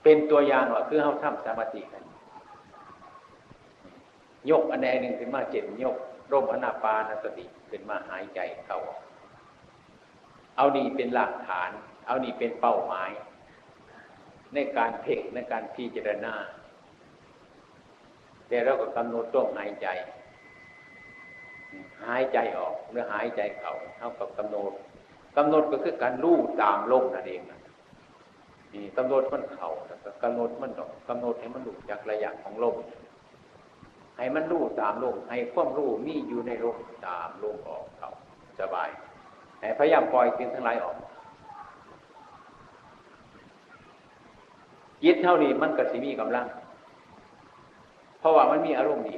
[0.04, 2.04] เป็นตัวอย่างว่าคือเขาทำสมาธิกัน
[4.50, 5.96] ยกอันใดหนึ่งขึ้นมาเจ็ดยก
[6.32, 8.80] ร่มอนาปานสติขึ้นมาหายใจเข้า
[10.56, 11.70] เอานี่เป็นหลักฐาน
[12.08, 13.12] เอานี่เป็นเป้าหมาย
[14.54, 16.34] ในการเพ่งในการพิจารณา
[18.48, 19.88] แต่เราก็กำหนดต้องหายใจ
[22.06, 24.72] หายใจออกหรือหายใจเข้าเท่ากับกำหนด
[25.38, 27.42] กำหนดก็คือการรู้ตามลมนั่นเอง
[28.74, 32.76] นี่กำหนดมันเข่าแล้วก็กำหนดมันดอกกำหนดให้มันดูจากระยะของลม
[34.18, 36.78] ให้มันรู้ตามลมให้ความรู้มีอยู่ในลม
[37.08, 38.12] ตามลมออกเขา
[38.60, 38.90] สบาย
[39.60, 40.96] ให้พยายามปล่อยสิ่งทั้งหลายออก
[45.06, 46.46] ยิดเท่านี้มันก็สิมีกำลัง
[48.20, 49.16] เพราะว่ามันมีอารมณ์ดี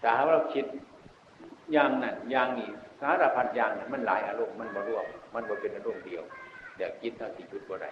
[0.00, 0.64] แต่ถ้าเราคิด
[1.72, 2.70] อย่างนั้นอย่างนี้
[3.00, 6.22] สารพัดอย่างนั้นมันหลายอารมณ์มันบ่รวมมันบ่เป็นอารมณ์เดียว
[6.76, 7.90] เดี๋ยวคิดเท่าที่ยุดบ่ได้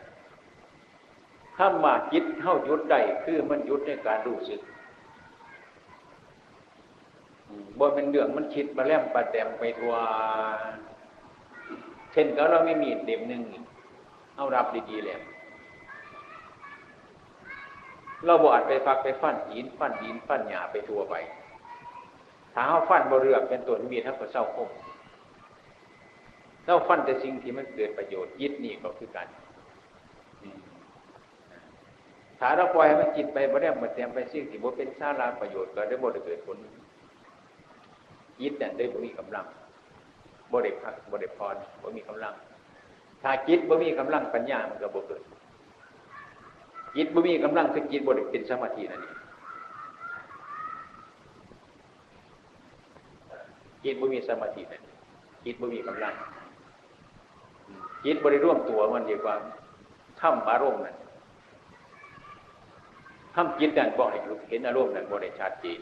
[1.57, 4.61] ถ้ามาคิดเท่ายุดได้คือมันยุดในการรู้สึก
[7.79, 9.95] บ่เป็นเรื่องมันคิดมาแล้มปลาแต้มไปทัว
[12.13, 13.43] เช่นก็เราไม่มีเด็มหนึ่ง
[14.37, 15.21] เอารับดีๆแล้ว
[18.25, 21.15] เราบอดไปฟักไปฟันหินฟันหินฟันหยาไปทัวไป
[22.55, 24.69] ถ้าเขาฟันบเรือเป็นตัวมีทั้งกับเศร้าคม
[26.65, 29.29] เราฟันแต่สิ่งที่มันเกิดประโยชน์ยึดนี่ก็คือกัน
[32.39, 36.57] ถ้าเราปล่อยมันจิตไปบ่ได้มาเตรียมไปสิ่งที่บ่เป็นสาระประโยชน์ก็ได้บ่ได้เกิดผล
[38.43, 39.47] ยิดเนี่ยได้บ่มีกำลัง
[40.53, 42.35] บ่ได้พักบ่ได้พรบ่มีกำลัง
[43.23, 45.23] ถ้าจิตบ่มีกำลังปัญญามันก็บ่เกิด
[46.97, 49.17] จิตบ่มีกำลังคือจิตบ่ได้เป็นสมาธินั่นเอง
[53.85, 54.83] จิตบ่มีสมาธินั่น
[55.45, 56.15] จิตบ่มีกำลัง
[58.05, 59.35] จิตบริร่วมตัวมันดีกว่า
[60.21, 60.97] ทำอารมณ์นั่น
[63.35, 64.19] ทำจิตนั่นบ่ให้
[64.49, 65.81] เห็นอารมณ์นั่นบ่ได้ชัดเจน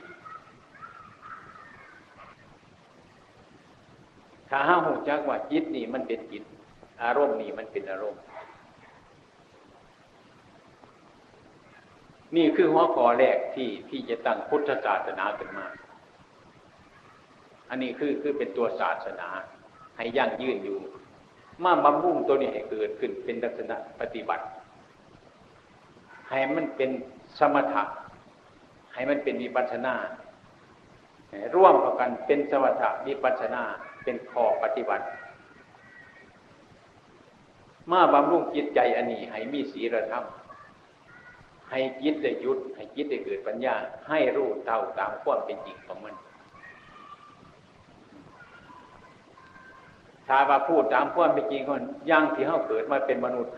[4.57, 6.45] ถ้าห้าหูจักว่าจิตนี่มันเป็นจิต
[7.03, 8.23] อารมณ์นี่มันเป็นอารมณ์
[12.37, 15.67] นี่คือหัวข้อแรกที่ที่จะตั้งพุทธศาสนาขึ้นมา
[17.69, 19.29] อันนี้คือคือเป็นตัวศาสนา
[19.97, 20.79] ให้ยั่งยืนอยู่
[21.65, 24.45] มาบำรุงตัวนี้ให้เกิดขึ้นเป็นลักษณะปฏิบัติ
[26.29, 26.91] ให้มันเป็น
[27.39, 27.83] สมถะ
[28.95, 29.95] ให้มันเป็นวิปัสนา
[31.55, 33.65] ร่วมกันเป็นสมถะวิปัสนา
[34.05, 35.05] เป็นข้อปฏิบัติ
[37.93, 40.25] มาบำรุงจิตใจอันนี้ ให้มีศีลธรรม
[41.71, 43.75] ให้จิตได้ยุดให้จิตได้เกิดปัญญา
[44.09, 46.15] ให้รู้เท่าตามความเป็นจริงของมัน
[50.29, 53.55] ถ้าว่าพูดตามความเป็นจริงของมันย่างที่เขาเกิดมาเป็นมนุษย์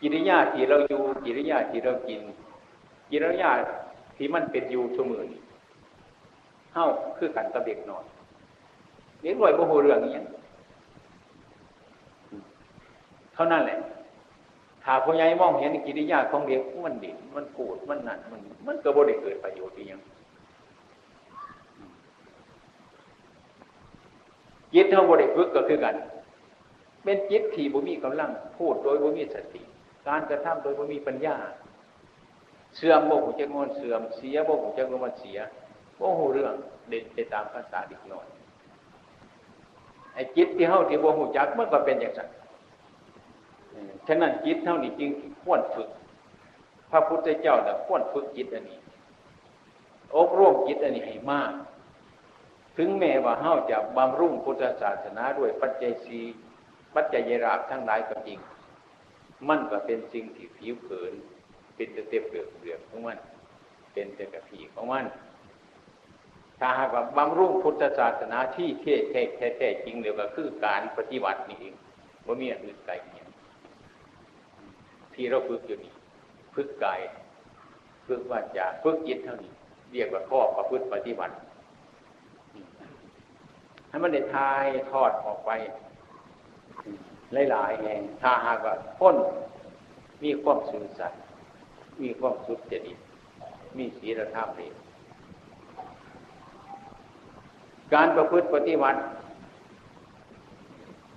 [0.00, 2.20] กิริยาที่เราอยู่กิริยาที่เรากิน
[3.10, 3.50] กิริยา
[4.16, 5.42] ที่มันเป็นอยู่ชั่วมือนี้
[6.74, 6.86] เฮ้า
[7.18, 8.04] คือกันกับเด็กนอน
[9.22, 10.12] เด็กรวยโมโหเรื่องนี้
[13.34, 13.78] เท่านั้นแหละ
[14.84, 20.00] ถ้าพ่อใหญ่มองเห็นกิริยาของเด็กมันดิ่นมันโกรธมันนั่นมัน มันก็บ่ได้เกิดประโยชน์อย่าง
[24.72, 25.96] จิตเท่าบ่ได้ฝึกก็คือกัน
[27.04, 29.62] เป็นจิตที่บ่มีกำลังพูดโดยบ่มีสติ
[30.08, 31.36] การกระทำโดยบ่มีปัญญา
[32.76, 35.38] เสื่อมบ่หูจักงอนเสื่อมเสียบ่หูจักงอนเสีย
[36.02, 36.54] โอ้โหเรื่อง
[36.88, 38.26] เด็ดไปตามภาษาดิกหน่อย
[40.14, 42.28] ไอ้จิตที่เฮาที่บ่หูจักมันก็เป็นอย่างนั้น
[44.06, 45.10] ฉะนั้นจิตเท่านี้จึง
[45.42, 45.88] ควรฝึก
[46.90, 48.80] พระพุทธเจ้าแต่ควรฝึกจิตอันนี้
[50.16, 51.52] อบรมจิตอันนี้ให้มาก
[52.76, 56.20] ถึงแม้ว่าเฮาจะบำรุงพุทธศาสนาด้วยปัจจัยสี
[56.94, 58.38] ปัจจัยราบทั้งหลายก็จริง
[59.48, 61.12] มันก็เป็นสิ่งที่ผิวเผิน
[61.74, 63.18] เป็นแต่เต็มเปลือกเปลือกของมัน
[63.92, 65.04] เป็นแต่กระผีของมัน
[66.64, 69.22] ถ้าหากว่าบำรุงพุทธศาสนาที่เท่แท้
[69.58, 71.74] แท้จริงเดียวก็คือการปฏิบัตินี่เอง
[72.26, 73.26] ว่ามีอื่นไกลเนี่ย
[75.14, 75.92] ที่เราฝึกอยู่นี่
[76.54, 77.00] ฝึกกาย
[78.06, 79.52] ฝึกวาจะฝึกจิตเท่านี้
[79.92, 81.34] เรียกว่าข้อประพฤติปฏิบัติ
[83.88, 85.50] ให้มันได้ทายทอดออกไป
[87.50, 89.16] หลายๆแห่งถ้าหากว่าพ้น
[90.22, 91.20] มีความสื่อสัตย์
[92.02, 92.98] มีความสุจริต
[93.76, 94.74] มีศีลธรรมเอง
[97.94, 99.00] การประพฤติปฏิบัติ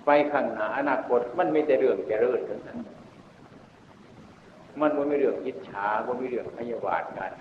[0.06, 2.78] ไปข้างหน้าอนาคตมันไม่แต่เรื่องเจริญทั้งนั้น
[4.80, 5.86] มันไม่เรื่องอิจฉา
[6.18, 7.32] ไม่เรื่องพยาบาทกัน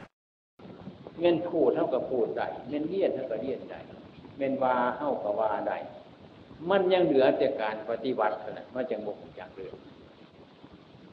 [1.19, 3.79] เงินพูดเท่ากับพูดได้เงินเลียนเท่ากับเลียนได้
[4.37, 5.77] เงินวาเท่ากับวาได้
[6.69, 9.75] มันยังเหลือแต่การปฏิบัติเท่านั้นมันจะงงจากเรื่อง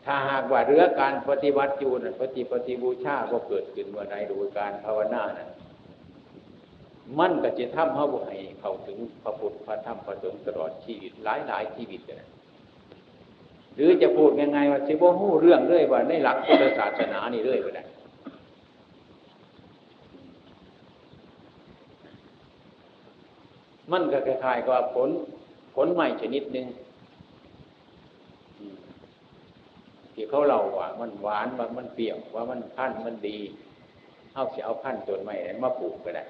[0.04, 5.48] ถ้าหากว่าเรือการปฏิบัติอยู่นั้นปฏิปฏิบูชาก็เกิดขึ้นเมื่อใดโดยการภาวนานั้น
[7.18, 12.28] มันก็จะทำให้บุให้เขาถึงพระพุทธพระธรรมพระสงฆ์ตลอดชีวิตหลายหลายชีวิตเลย
[13.74, 17.84] หรือจะพูดยังไงว่าสิบ่หู้เรื่องเรื่อยว่าในหลักพุทธศาสนานี่เรื่อยไปได้
[23.92, 25.10] มันก็คล้ายๆกับผล
[25.74, 26.66] ผลใหม่ชนิดหนึ่ง
[30.14, 33.38] ที่เขาเล่าว่า มันหวานว่ามันเปรี้ยวว่ามันพันมันดี
[34.34, 35.34] เอาเสียเอาพันต้นไม้
[35.64, 36.24] มาปลูกก็ได้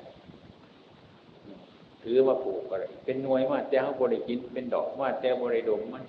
[2.04, 6.04] ถือมาปลูกก็ได้เป็นหน่วยมาแต่เขาบริกินเป็นดอกมาแต่บริดมมัน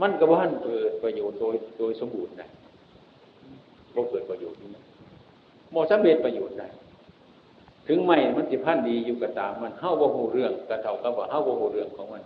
[0.00, 2.48] มันก็ว่าเกิดประโยชน์โดยโดยสมบูรณ์นะ
[3.94, 4.68] บ่เกิดประโยชน์นี่
[5.70, 6.68] โมสำเร็จประโยชน์ได้
[7.88, 12.22] ถึงไม่มันสิพันดีอยู่กับตามมันเฮ้าบ่หูเรื่องกระเท่ากับว่าเฮ้าบ่หูเรื่องของมัน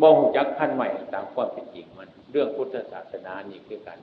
[0.00, 3.98] บ่หูจักพันใหม่ตามความเป็นจริงมัน เรื่องพุทธศาสนานี่คือกัน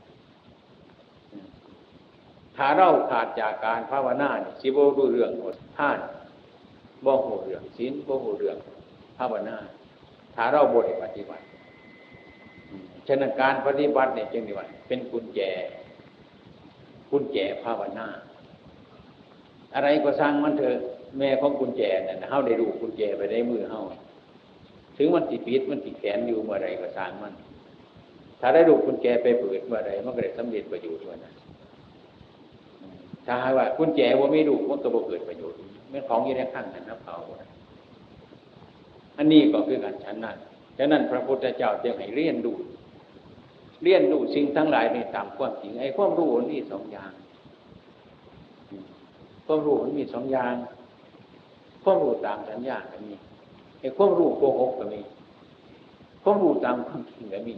[2.55, 5.99] ถ้าเราขาดจากการภาวนาเนี่ยสิบ่รู้เรื่องหมดท่าน
[7.05, 8.57] บ่หูเรื่องศีลบ่หูเรื่อง
[9.17, 9.57] ภาวนา
[10.35, 11.43] ถ้าเราบริปฏิบัติ
[13.07, 15.39] ฉะนั้นการปฏิบัติเนี่ยจึงนี่ว่าเป็นกุญแจ
[17.11, 18.07] กุญแจภาวนา
[19.75, 20.77] อะไรก็สร้างมันเถอะ
[21.17, 23.81] แม่ของกุญแจเนี่ยเฮาได้ดูกุญแจไปได้มือเฮา
[24.97, 27.33] ถึงมันติดปิดมันติดแขนอยู่เมื่อไรก็สร้างมัน
[28.39, 31.31] ถ้าได้ดูกุญแจไปเปิดเมื่อไรมันก็ได้สำเร็จประโยชน์ด้วยนะ
[33.25, 35.57] ถ้าหากว่ากุญแจว่าไม่ดูมันก็บ่เกิดประโยชน์
[35.91, 37.15] ไม่ของยี่ในข้างนั้นนะเผา
[39.17, 40.37] อันนี้ก็คือการฉันนั้น
[40.77, 42.53] ฉะนั้นพระพุทธเจ้าจึงให้เรียนดู
[43.83, 47.11] เรียนดูสิ่งทั้งหลายในตามความจริงไอ้ความรู้นี่สองอย่าง
[49.45, 50.53] ความรู้มันมีสองอย่าง
[51.83, 53.13] ความรู้ตามสัญญาก็มี
[53.79, 55.01] ไอ้ความรู้โกหกก็มี
[56.23, 57.55] ความรู้ตามความจริงก็มี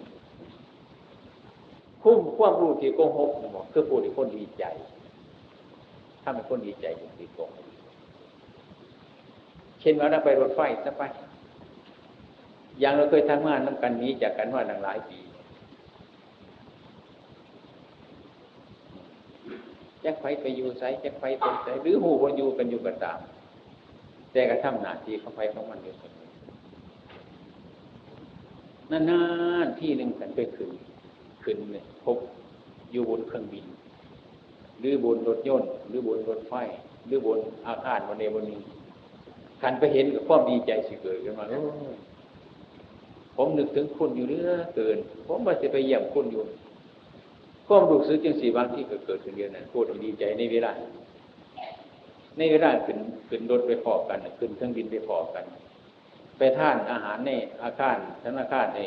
[2.02, 4.63] คุ้มความรู้ที่โกหกบอกคือผู้ที่คนดีใจ
[6.22, 7.73] ถ้าเป็นคนดีใจอย่างที่โกหก
[9.84, 11.04] เช่นว่าเราไปรถไฟซะไป
[12.80, 15.19] อย่างเราเคยทำงานน้ำกันนี้จากกันว่าหลังหลายปี
[20.04, 23.19] จะไฟไปอยู่ไซจะไฟไปไซหรือหูว่าอยู่กันอยู่กันตาม
[24.32, 25.96] แต่กระทำหน้าที่ของไฟของมันอยู่
[28.91, 29.22] นา
[29.65, 30.69] นๆที่หนึ่งกันไปขึ้น
[31.43, 32.17] ขึ้นเลยพบ
[32.91, 33.65] อยู่บนเครื่องบิน
[34.80, 36.54] หรือบนรถยนต์ หรือบนรถไฟ
[37.06, 38.62] หรือบนอาคารบนเนบนนี้
[39.63, 41.45] ขันไปเห็นกับความดีใจสิเกิดขึ้นมา
[43.36, 44.97] ผมนึกถึงคุณอยู่เรื่อเกิน
[45.28, 46.43] ผมมาจะไปเยี่ยมคุณอยู่
[47.67, 50.71] ความรู้สึกยังสี่บางที่ก็เกิดขึ้นเดียวนั้นพูดดีใจในเวลา
[52.38, 52.97] ในเวลาขึ้น
[53.30, 55.45] ขึ้นรถไปพอกันขึ้นเครื่องบินไปพอกัน
[56.38, 57.32] ไปท่านอาหารใน
[57.63, 58.82] อาคารธนาคารใน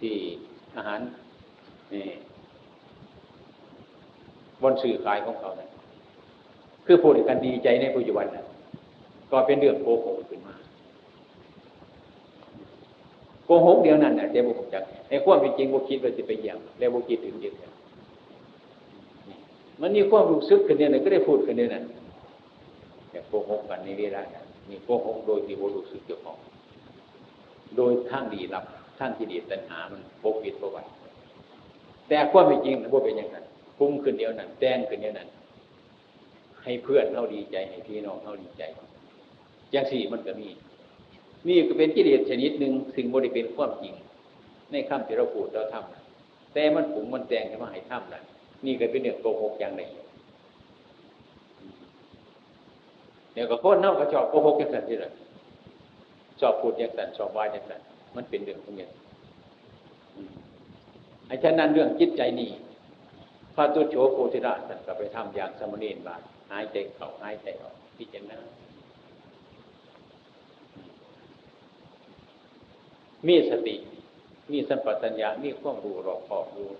[0.00, 0.14] ที่
[0.76, 1.00] อาหาร
[1.94, 2.06] นี่
[4.62, 5.70] บนสื่อขายของเขาเนี่ย
[6.86, 8.44] คือพูดกันดีใจในปัจจุบันนะ
[9.30, 10.54] ก็เป็นเรื่องโกหกขึ้นมา
[13.44, 17.54] โกหกเดียวนั่นเนี่ยเดี๋ยวบุกจักในความเป็นจริงบุคิดว่าจะไปเยี่ยมแล้วบุคิดถึงเดียว
[19.80, 21.84] มันมีความรู้สึกกันเนี่ยก็ได้พูดกันเนี่ยนั่น
[23.10, 24.22] แต่โกหกกันในเวลา
[24.70, 26.38] มีโกหกโดยที่บุรู้สึกเจ้าของ
[27.76, 28.64] โดยทางดีรับ
[28.98, 30.88] ทางที่ดีตัณหามันปกปิดประวัติ
[32.08, 33.44] แต่ความเป็นจริงมันเป็นอย่างนั้น
[33.78, 35.28] พุ่งขึ้นเดียวนั้นแจ้งขึ้นเดียวนั้น
[36.64, 38.62] ให้เพื่อนเขาดีใจให้พี่น้องเขาดีใจ
[39.72, 40.48] อย่างสี่มันก็มี
[41.48, 43.94] นี่ก็เป็นกิเลสชนิดหนึ่งสิ่งบริเป็นความจริง
[44.72, 48.22] ในคำที่เราพูดเราทำแต่มันผุงมันแตงขึ้นมาให้ทำนะ
[48.64, 49.90] นี่ก็เป็นเรื่องโกหกอย่างหนึ่ง
[53.32, 55.12] เดี๋ยวก็คนเน่าก็ชอบโกหกอย่างนั้นที่ละ
[56.40, 57.82] ชอบพูดอย่างนั้นชอบว่าอย่างนั้น
[58.16, 58.90] มันเป็นเรื่องของเงี้ย
[61.26, 62.50] ไอ้ฉะนั้นเรื่องจิตใจนี่
[63.54, 66.16] พระตุโฉโพธิราชท่านก็ไปทำอย่างสมณีนบา
[66.50, 68.38] หายใจเข้าหายใจออกพิจารณา
[73.28, 73.76] มีสติ
[74.52, 76.70] มีสัมปชัญญะมีความรู้รอบคอบรู้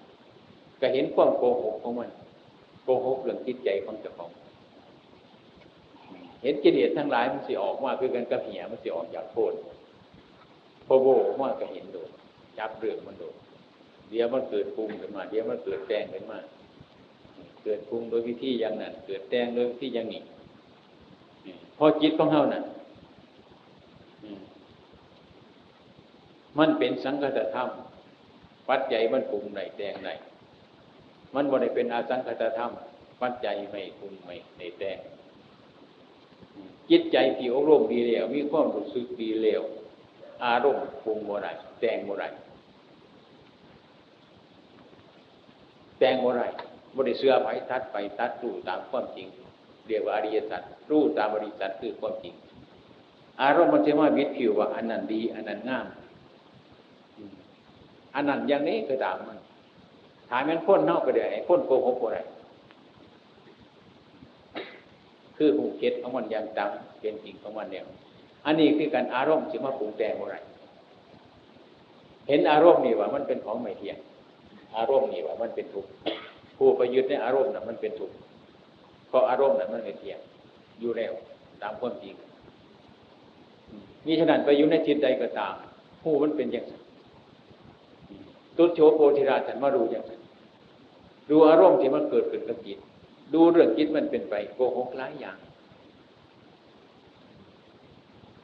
[0.81, 2.11] ก็เห็นความโกหกของมัน
[2.85, 4.31] โกหกเรื่องจิตใจของเจ้าของ
[6.43, 9.53] เห็นกิเลสทั้งหลายมันสิออกมาคือกันกระเหียมันสิออกจากโทษ
[10.87, 11.07] พอโบ
[11.41, 11.97] ว่าก็เห็นโด
[12.59, 13.25] จับเรื่องมันโด
[14.11, 16.39] เดี๋ยวมันเกิดปรุงขึ้นมา เดี๋ยวมันเกิดแตงขึ้นมา
[17.65, 20.23] เกิดปรุงโดยวิธีอย่างนั้น เกิดแตงโดยวิธีอย่างนี้
[21.79, 22.65] พอจิตของเฮานั้น
[26.59, 27.69] มันเป็นสังคตธรรม
[28.69, 30.11] ปัจจัยมันปรุงในแต่งใน
[31.35, 32.73] มันบ่ได้เป็นอาสังคตธรรม
[33.23, 34.99] ปัจจัยไม่ปรุงไม่ในแต่ง
[36.91, 39.63] จิตใจที่อบรมดีแล้ว มีความรู้สึกดีแล้ว
[40.45, 42.29] อารมณ์ปรุงบ่ได้แต่งบ่ได้
[45.99, 46.47] แต่งบ่ได้
[46.95, 49.27] บ่ได้เสื้อไปทัดไปตัดรู้ตามความจริง
[49.87, 52.35] เรียกว่าอริยสัจรู้ตามอริยสัจคือความจริง
[53.43, 55.87] อารมณ์มันจะมาวิตผิวว่า อันนั้นดี อันนั้นงาม
[58.17, 59.39] อันนั้นอย่างนี้ก็ตามมัน
[60.31, 62.23] ถามมันพ้นเน่าก็ได้พ้นโกหกก็ได้
[65.37, 67.83] คือหูเก็ดของมันย่างตามเป็นจริงของมันเนี่ย
[68.47, 70.37] อันนี้คือการอารมณ์ที่มาปรุงแต่งอะไร
[72.29, 73.99] เห็นอารมณ์นี่ว่า มันเป็นของไม่เที่ยง
[74.77, 75.91] อารมณ์นี่ว่า มันเป็นทุกข์
[76.57, 78.15] ผู้ไปยึดในอารมณ์น่ะมันเป็นทุกข์
[79.09, 80.21] เพราะอารมณ์น่ะมันไม่เที่ยง
[80.81, 81.13] อยู่แล้ว
[81.63, 82.15] ตามความจริง
[84.07, 85.55] มีฉะนั้นไปอยู่ในจิตใดก็ตาม
[86.03, 86.83] ผู้มันเป็นอย่างนั้น
[88.59, 90.21] ตุโชโพธิราชันมาดูอย่างนั้น
[91.31, 92.79] ดูอารมณ์ที่มันเกิดขึ้นกับจิต
[93.35, 95.39] ดูเรื่องจิตมันเป็นไปโกหกหลายอย่าง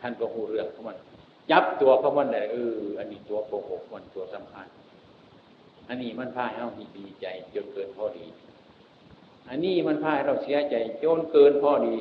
[0.00, 0.98] ท่านก็หูเรื่องของมัน
[1.50, 4.66] ยับตัวของมันเลยเอออันนี้ตัวโกหกมันตัวสำคัญ
[5.88, 8.26] อันนี้มันพาให้เราดีใจจนเกินพอดี
[9.48, 11.96] อันนี้มันพาให้เราเสียใจจนเกินพอดี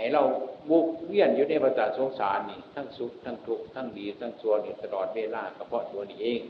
[0.00, 0.22] ให้เรา
[0.70, 6.40] บุกเวียนอยู่ในประจาสงสารนี่ ทั้งสุขทั้งทุกข์ทั้งดีทั้งชั่วนี่ตลอดเวลาก็เพราะตัวนี้เอง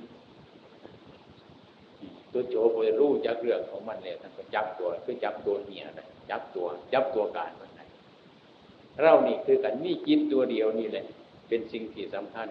[2.32, 7.86] ตัวโจไปรู้จักเรื่องของมันเลยท่านก็จับตัวคือจับตัวเมียนะจับตัว จับตัวการมันนะ
[9.03, 11.05] เรานี่คือกันมีจิตตัวเดียวนี่แหละ
[11.48, 12.46] เป็นสิ่งที่สำคัญ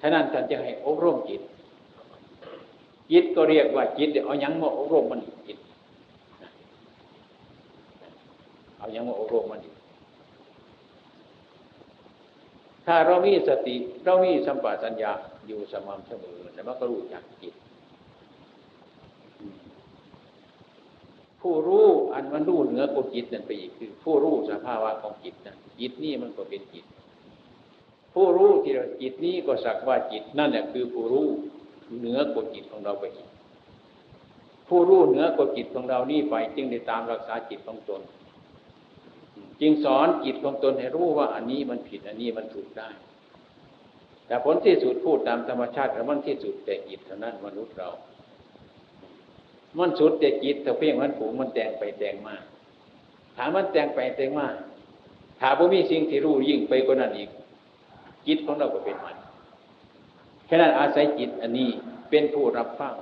[0.00, 1.42] ฉะนั้นท่านจะให้อบรมจิต
[3.12, 5.37] จิตก็เรียกว่าจิตเอายังมาอบรมมันจิต
[8.88, 9.74] เอายังมาอบรมมันอีก
[12.86, 15.12] ถ้าเรามีสติ เรามีสัมปชัญญะ
[15.46, 17.54] อยู่สม่ำเสมอแล้วมันก็รู้จักจิต
[21.40, 26.84] ผู้รู้อันมันรู้เหนือกว่าจิตนั่นไปอีกคือ ผู้รู้สภาวะของจิตนะจิตนี่มันก็เป็นจิต
[28.14, 31.26] ผู้รู้ที่เราจิตนี้ก็สักว่าจิตนั่นแหละคือผู้รู้
[31.98, 33.28] เหนือกว่าจิตของเราไปอีก
[34.68, 38.00] ผู้รู้เหนือกว่าจิตของเรานี่ไปจึงได้ตามรักษาจิตของตน
[39.60, 42.88] จึงสอนจิตของตนให้รู้ว่าอันนี้มันผิดอันนี้มันถูกได้
[44.26, 47.88] แต่ผลที่สุดพูดตามธรรมชาติแล้วมันที่สุดแต่จิตเท่านั้นมนุษย์เรา
[49.78, 52.36] มันสุดแต่จิตแต่เพียงมันผูกมันแต่งไปแต่งมา
[53.36, 54.48] ถามมันแต่งไปแต่งมา
[55.38, 57.30] ถ้าบ่มีสิ่งที่รู้ยิ่งไปกว่านั้นอีก
[58.26, 59.16] จิตของเราก็เป็นมัน
[60.46, 61.68] แค่นั้นอาศัยจิตอันนี้
[62.10, 62.94] เป็นผู้รับฟัง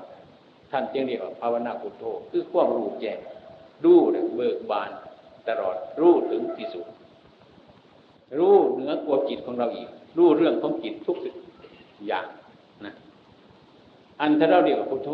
[0.71, 3.19] ท่านจึงเรียกว่าภาวนาพุทโธคือความรู้แจ้ง
[3.85, 3.99] รู้
[4.37, 4.91] เบิกบาน
[5.49, 6.84] ตลอดรู้ถึงที่สุด
[8.38, 11.34] รู้เหนือกว่าจิตของเราอีก รู้เรื่องของจิตทุกสิ่ง
[12.07, 12.26] อย่าง
[12.84, 12.92] นะ
[14.20, 15.11] อันถ้าเราเรียกว่าพุทโธ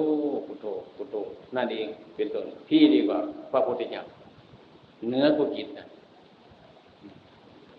[0.47, 0.67] พุทโธ
[0.97, 1.17] พุทโธ
[1.57, 3.19] นั่นเองเป็นต้นที่ดีกว่า
[3.53, 4.03] พระพุทธเจ้า
[5.07, 5.87] เหนือกว่าจิตนะ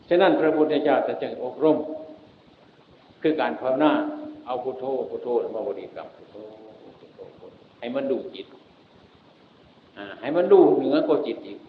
[0.09, 1.77] ฉะนั้นพระพุทธเจ้าจะจึงอบรม
[3.21, 3.91] คือการภาวนา
[4.45, 6.35] เอาพุทโธพุทโธมาบริกรรมพุทโธ
[6.99, 7.19] พุทโธ
[7.79, 8.47] ให้มันดูจิต
[10.21, 11.59] ให้มันดูเหนือกว่าจิตอีก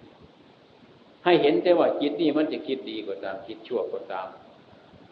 [1.25, 4.29] ให้เห็นแต่ว่าจิตนี่มันจะคิดดีก็ตาม คิดชั่วก็ตาม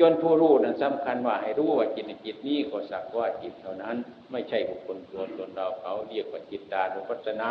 [0.00, 3.96] จนผู้รู้นั้นสำคัญว่าให้รู้ว่าจิตจิตนี้ก็สักว่าจิตเท่านั้น
[4.30, 7.50] ไม่ใช่บุคคลตัวตนเราเขาเรียกว่าจิตตานุปัสสนา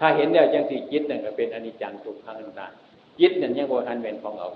[0.00, 2.66] ถ้าเห็นแล้วจังสี่จิตนั่นก็เป็นอนิจจังทุกขังนา
[3.20, 4.50] จิตนั่นยังโบทันเป็นของเอา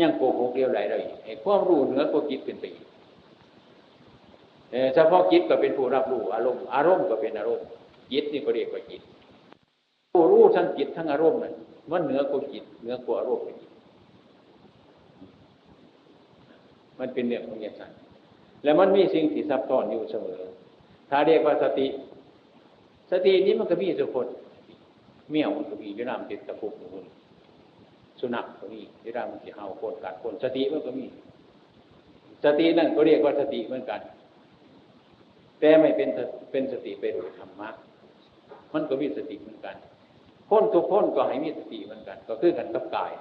[0.00, 2.86] ยังโกหกเรียวไหลเลยไอ้ความรู้เหนือกว่าจิตเป็นไปอีก
[4.94, 7.66] เฉพาะจิตก็เป็นผู้รับรู้อารมณ์อารมณ์ก็เป็นอารมณ์
[8.12, 9.02] จิตนี่ก็เรียกว่าจิต
[10.30, 11.54] รู้ทั้งจิตทั้งอารมณ์นั่น
[11.90, 13.44] มันเหนือกว่าจิตเหนือกว่าอารมณ์
[16.98, 17.92] มันเป็นเรื่องของอย่างนั้น
[18.64, 20.40] แล้วมันมีสิ่งที่ซับซ้อนอยู่เสมอ
[21.10, 21.86] ถ้าเรียกว่าสติ
[23.10, 24.26] สตินี้มันก็มีสุคน
[25.30, 27.06] เมี่ยวมันก็มีวิรามติดตะปุกมัน
[28.20, 31.06] สุนัขก็มีวิรามมันจะเห่าคนกัดคนสติมันก็มี
[32.44, 34.00] สตินั่นก็เรียกว่าสติเหมือนกัน
[35.60, 36.08] แต่ไม่เป็น
[36.50, 37.68] เป็นสติเป็นธรรมะ
[38.74, 39.76] มันก็มีสติเหมือนกัน
[40.48, 43.12] พ้นทุกพ้นก็ให้มีสติเหมือนกัน ก็คือกันกับกาย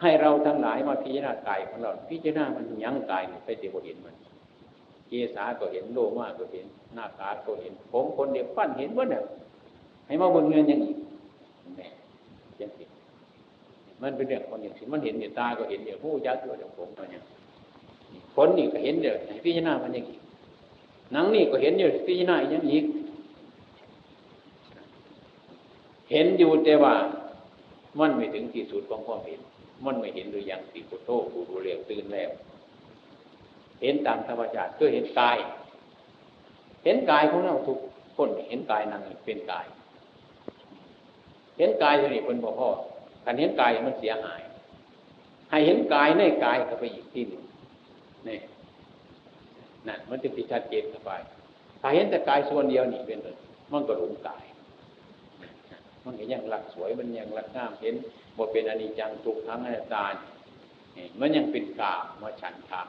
[0.00, 4.14] ให้เราทั้งหลายมาพิจารณากายของเราพิจารณามันยั้งกายไปเดียวเห็นมัน
[5.08, 9.22] เกสาก็เห็นโลมาก็เห็น หน้าตาก็เห็น ผมคนเดียวปั้นเห็นว่าเนี่ย
[10.06, 10.98] ให้มาบนเงินยังอีก
[11.78, 11.88] เนี่
[12.60, 12.84] ยังสิ
[14.02, 17.22] มันเป็นเรื่องคนอย่างสิมันเห็นเดี๋ยตาก็เห็นเดี๋ยวหูยักษ์เดี๋ยวผมก็เนี่ย
[18.34, 20.20] ผลนี่ก็เห็นเดี๋ยวพิจารณามันยังอีก
[21.12, 22.84] หนังนี่ก็เห็นเดี๋ยวพิจารณาอย่างอีก
[26.10, 26.94] เห็นอยู่แต่ว่า
[28.00, 29.40] มันไม่ถึงที่สุดของความเห็น
[29.84, 32.30] มันไม่เห็นหรือยังสีโคโตผู้รู้เรียกตื่นแล้ว
[33.82, 35.38] เห็นตามธรรมชาติก็เห็นกาย
[36.84, 37.78] เห็นกายของเราทุก
[38.16, 39.66] คนเห็นกายนั่งเป็นกาย
[41.58, 42.68] เห็นกายนี่เป็นบ่พ่อ
[43.24, 44.40] การเห็นกายมันเสียหาย
[45.50, 47.42] ให้เห็นกายในกายเข้าไปอีกที่หนึ่ง
[48.28, 48.38] นี่
[49.86, 51.10] นั่นมันจะติดชัดเจนเข้าไป
[51.80, 53.18] ถ้าเห็นแต่กายส่วนเดียวนี่เป็น
[53.72, 54.44] มันก็หลงกาย
[56.04, 57.94] มันก็ยังหลักสวยมันยังหลักงามเห็น
[58.36, 60.04] บ่เป็นอนิจจังทุกทั้งอนัตตา
[61.20, 62.82] มันยังเป็นกามาฉันทา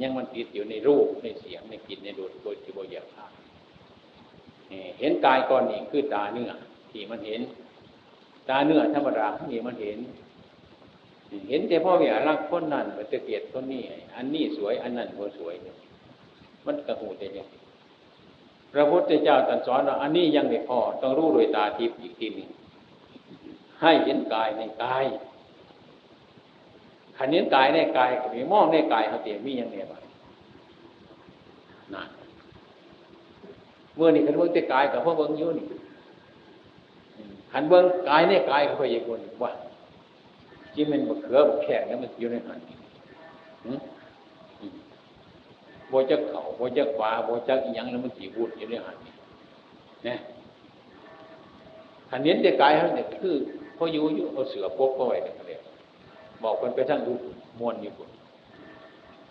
[0.00, 6.50] ยังมันติดอยู่ในรูปในเสียงในกลิ่นในดูดโดยที่บ่อยากทำเห็นกายก่อนนี่คือตาเนื้อ
[6.90, 7.40] ที่มันเห็น
[8.48, 9.98] ตาเนื้อธรรมดาที่มันเห็น
[11.48, 13.82] เห็นแต่พ่อเนี่รักคนนั้นมันจะเกลียดคนนี้
[14.16, 15.54] อันนี้สวยอันนั้นก็สวย
[16.66, 17.48] มันกระหูแต่ยัง
[18.72, 22.48] พระพุทธเจ้าตรัสสอนว่าอันนี้ยังไม่พอต้องรู้โดยตาทิพย์อีกทีหนึ่ง
[23.80, 25.04] ให้เห็นกายในกาย
[27.16, 30.02] ขันเห็นกายในกายก็มีมองในกายเขาเตียมีอย่างเนี้ยบ้าง
[31.94, 32.08] นั่น
[33.96, 35.66] เมื่อนี่ขันเบิ้งแต่กายกับพ่อเบิ้งยุ่นี่
[37.52, 39.52] ขันเบิ้งกายในกายเขาไปยังคนว่า
[40.74, 42.58] จีมันบกเขือบกแข็งแล้วมันอยู่ในหัน
[45.92, 48.96] บจักเขาโบจักขวาโบจักอีหยังแล้วมันสีบูดอยู่ในหัน
[50.04, 50.18] เนี่ย
[52.10, 53.34] ขันเห็นแต่กายเขาเนี่ยคือ
[53.74, 55.58] เขาอยู่อยู่เอาเสือปกเข้าไว้เนี่ยเขาเรีย
[56.42, 57.12] บอกคนไปทั้งดู
[57.60, 58.08] มวนอยู่คน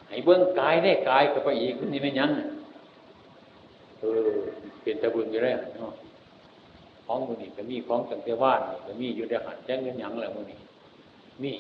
[0.08, 2.32] ให้เบื้องกายได้กายกับไปอีกคนนี้ไม่ยั้ง
[4.00, 4.32] เออ
[4.84, 5.94] เป็นตะบึงอยู่แล้วเนาะ
[7.06, 10.60] ของมือนี่ก็มีของสังเกว่านก็มีอยู่ในหันแจ้งเงินยังแล้วมือนี่
[11.44, 11.52] มี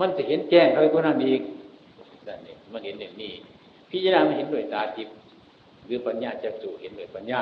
[0.00, 1.42] มันจะเห็นแจ้งเขาคนนั้นอีก
[2.26, 3.32] นั่นเองมันเห็นอย่างนี้
[3.90, 5.14] พิจารณามันเห็นด้วยตาทิพย์
[5.86, 7.40] หรือปัญญาจะสู่เห็นด้วยปัญญา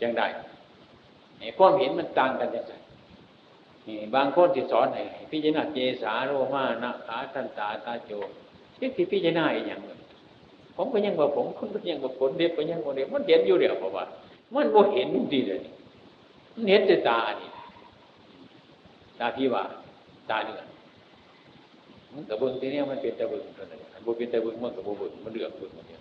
[0.00, 0.26] จังได้
[1.38, 2.74] ไอ้ความเห็นมันต่างกันจังไง
[4.14, 8.12] บางคนที่สอนให้พิจารณาเจสาโรมานะขาตันตาตาโจ
[8.80, 10.00] นี่ที่พิจารณาอย่างเลย
[10.76, 14.04] ผมก็ยังว่าผมคุณก็ยังว่าผลเด็กก็ยังว่าเด็กมันเห็นอยู่เดียวเพราะว่า
[14.54, 15.60] มันบ่เห็นดีเลย
[16.54, 17.50] มันเห็นแต่ตานี่
[19.18, 19.62] ตาพี่ว่า
[20.30, 20.60] ตาเนื้อ
[22.14, 26.00] มันกระเบื้องที่นี้มันเป็นตะเบื้องเท่านั้นมันบ่เป็นตะเบื้องมันกระเบื้องมันเลือกเบื้องมันเห็น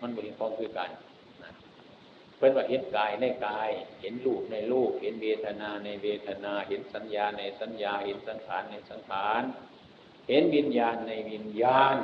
[0.00, 0.90] มันบ่เห็นฟองคือกัน
[2.36, 3.70] เพิ่นว่าเห็นกายในกาย
[4.00, 9.42] เห็นรูปในรูป เห็นเวทนาในเวทนา เห็นสัญญาในสัญญา เห็นสังขารในสังขาร
[10.28, 11.96] เห็นวิญญาณในวิญญาณ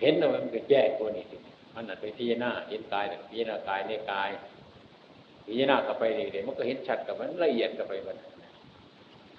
[0.00, 1.24] เห็นแล้วมันก็แยกตัวนี้
[1.74, 4.30] มันนั่นไปพิจารณาเห็นกายพิจารณากายในกาย
[5.46, 8.16] พิจารณากับไปเรื่อยๆมันก็เห็นชัดกับมันละเอียดกับไปมัน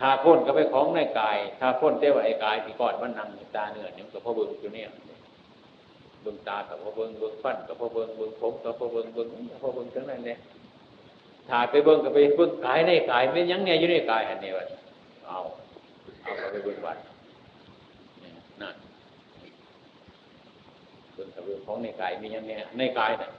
[0.01, 4.89] ถ้าพ้นกับไปของในกาย ถ้าพ้นเต้ว่าไอ้กายที่ก่อนมันนั่งตาเนื้อเนี่ยมันก็พอบึงอยู่เนี่ย
[6.21, 9.27] เบิ่งตากับพ่อเบิ่งเบิ่งฟันกับพ่อเบิ่งเบิ่งผมกับพ่อเบิ่งเบิ่ง
[9.61, 10.37] พ่อเบิ่งทั้งนั้นเลย
[11.49, 14.65] ถ่าไปเบิ่งกับไปเบิ่งกายในกายไม่ยังเนี่ยอยู่ในกายอันนี้วะ
[15.27, 15.39] เอา
[16.23, 16.97] เอาไปเบิ่งวัด
[18.61, 18.75] นั่น
[21.13, 23.29] เบิ่งกับเบิ่งของในกายมียังเนี่ยในกายน่ะ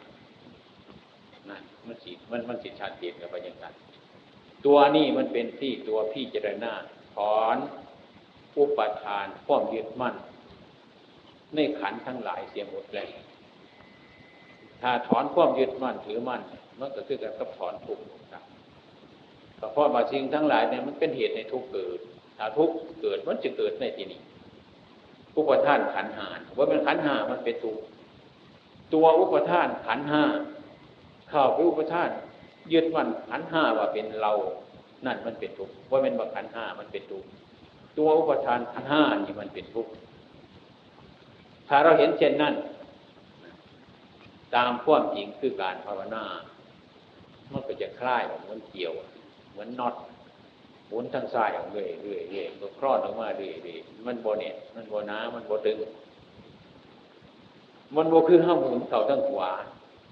[1.49, 3.67] นั่นมันสีมันมันสิชัดเจนกับไปยังไง
[4.67, 6.73] ตัวนี้มันเป็นที่ตัวพี่เจรณา
[7.15, 7.57] ถอน
[8.59, 10.15] อุปทานความยึดมั่น
[11.55, 13.09] ในขันทั้งหลายเสียหมดเลย
[14.83, 16.43] ถ้าถอนความยึดมั่นถือมั่น
[16.81, 18.43] มันก็คือการกับถอนทุกข์ครับ
[19.73, 21.99] เพราะว่าสิ่งทั้งหลายเนี่ยมันเป็นเหตุในทุกเกิด
[22.39, 22.71] ถ้าทุก
[23.03, 24.21] เกิดมันจะเกิดในที่นี้
[25.37, 27.79] อุปทานขันหานว่าเป็นขันหามันเป็นทุก
[28.95, 30.25] ตัวอุปทานขันห้า
[31.31, 32.11] เข้าไปอุปทาน
[32.73, 34.33] ยึดมั่นขันห้าว่าเป็นเรา
[35.07, 37.29] นั่นมันเป็นทุกข์ว่าเป็นว่าขันห้ามันเป็นทุกข์
[37.99, 39.93] ตัวอุปทานขันห้านี่มันเป็นทุกข์
[41.69, 42.55] ถ้าเราเห็นเช่นนั้น
[44.55, 46.25] ตามความจริงคือการภาวนา
[47.53, 48.95] มันก็จะคลายเหมือนเกี่ยว
[49.53, 49.95] เหมือนน็อต
[50.89, 55.79] หมุนทางซ้ายออกเรื่อยเรื่อยเรื่อยก็คลอดออกมาเรื่อยเรื่อยมันโบเน็ตมันโบน้ามันโบตึง
[57.97, 59.51] มันโบคือห้ามหมุนเข่าทั้งขวา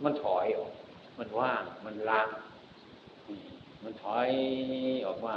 [0.05, 0.70] มันถอยออก
[1.21, 2.29] มันว่าง มันล้าง
[3.83, 4.31] มันถอย
[5.07, 5.37] ออกมา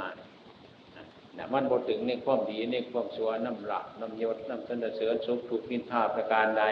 [1.38, 6.64] นะมันบทถึงในความดีในความชั่วน้ำหลักน้ำยศน้ำสนเสริญสุขทุกนินทาประการใด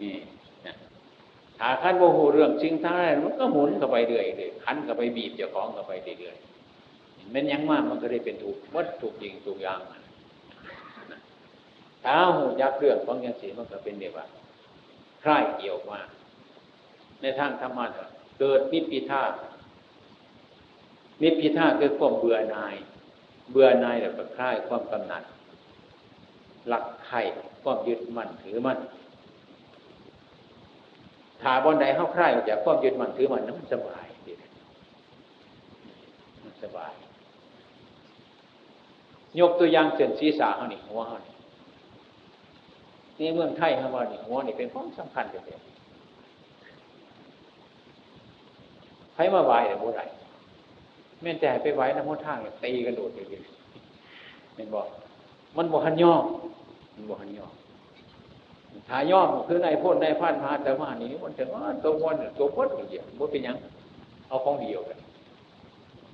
[0.00, 0.14] นี่
[1.58, 9.80] ถ้าขันโมโหเรื่องชิงท้ายมันก็หมุนเข้าไปเรื่อยเลยขันเข้าไปบีบเจ้าของเข้าไปเรื่อยๆมันยังมากมันก็ได้เป็นถูกวัดถูกจริงถูกอย่าง
[12.04, 14.26] ถ้าหูยักเรื่องของยังสีมันก็เป็นเดียวว่า
[15.22, 16.00] คล้ายเกี่ยวมา
[17.22, 17.86] ในทางธรรมะ
[18.38, 19.22] เกิดนิพพิทา
[21.22, 22.74] นิพพิทาคือความเบื่อหน่าย
[23.50, 25.22] เบื่อหน่ายแล้วก็คลายความกำหนัด
[26.68, 27.20] หลักไข่
[27.62, 28.78] ความยึดมั่นถือมั่น
[31.42, 34.32] ถาบนใดเข้าคลายจากความยึดมั่นถือมั่นนั้นสบายดี
[36.62, 36.92] สบาย
[39.40, 41.34] ยกตัวอย่างเส้นศีรษะเขานี่หัวเขานี่
[43.18, 45.44] นี่เมืองไทยเขาว่านี่หัวนี่เป็นของสำคัญเด็ด
[49.16, 50.08] ครมาไหวแต่โบราณ
[51.22, 53.38] แม่แต่ไปไหวน้ำมันทางตีกระโดดอยู่ดี
[54.54, 54.86] เห็นบอก
[55.56, 56.12] มันบกหันย่อ
[56.94, 57.46] มันบกหันย่อ
[58.88, 63.56] ถ้าย่อคือในพ่นในพันพาแต่มานี้มันจะว่าตัวมันตัวพดอย่างเดียวมันเป็นยัง
[64.28, 64.98] เอาของเดียวกัน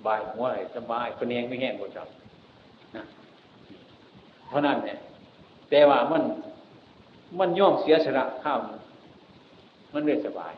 [0.06, 2.08] บายหัวอะไรสบายคนเองไม่แห้งหมดจัง
[2.96, 3.04] นะ
[4.48, 4.98] เพราะนั้นเนี่ย
[5.70, 6.22] แต่ว่ามัน
[7.38, 8.58] มันย่อมเสียสละข้าว
[9.94, 10.54] มันเลยสบาย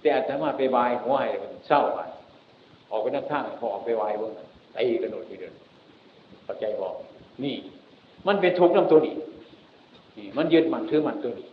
[0.00, 1.98] แต่อาตมาไปบายหัวให้มันเศร้าไป
[2.90, 4.32] ออกไปนั่งข้างพอออกไปวายเบิ้ง
[4.76, 5.54] ตีกระโดดทีเดิน
[6.44, 6.94] เข้าใจบอก
[7.44, 7.56] นี่
[8.26, 9.14] มันเป็นทุกข์น้ำตัวนี้
[10.16, 11.48] นี่ มันยึดมันถือมันตัวนี้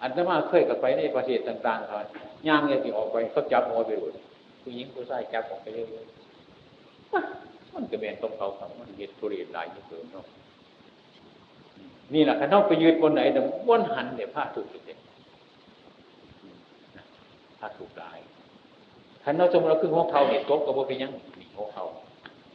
[0.00, 2.04] อันนั้นมาเคยกับไปในประเทศต่างๆครับ
[2.48, 4.14] ย่างเนี่ยที่ออกไปเขาจับหัวไปเลย
[4.62, 10.26] ผู้หญิงผู้ชายจับออกไปเรื่อยๆมันก็เป็นตรงเขาครับมันยึดทุเรศหลายยิ่งเกินเนาะ
[12.14, 14.98] นี่แหละถ้าน้องไปยืดบนไหนเดี๋ยววนหันเดี๋ยวผ้าถูกเด็ด
[17.60, 18.18] ผ้าถูกลาย
[19.22, 21.84] ถ้าเราจมเราขึ้นหัวเขาเนี่ยตบกับว่าเป็นยังนี่หัวเขา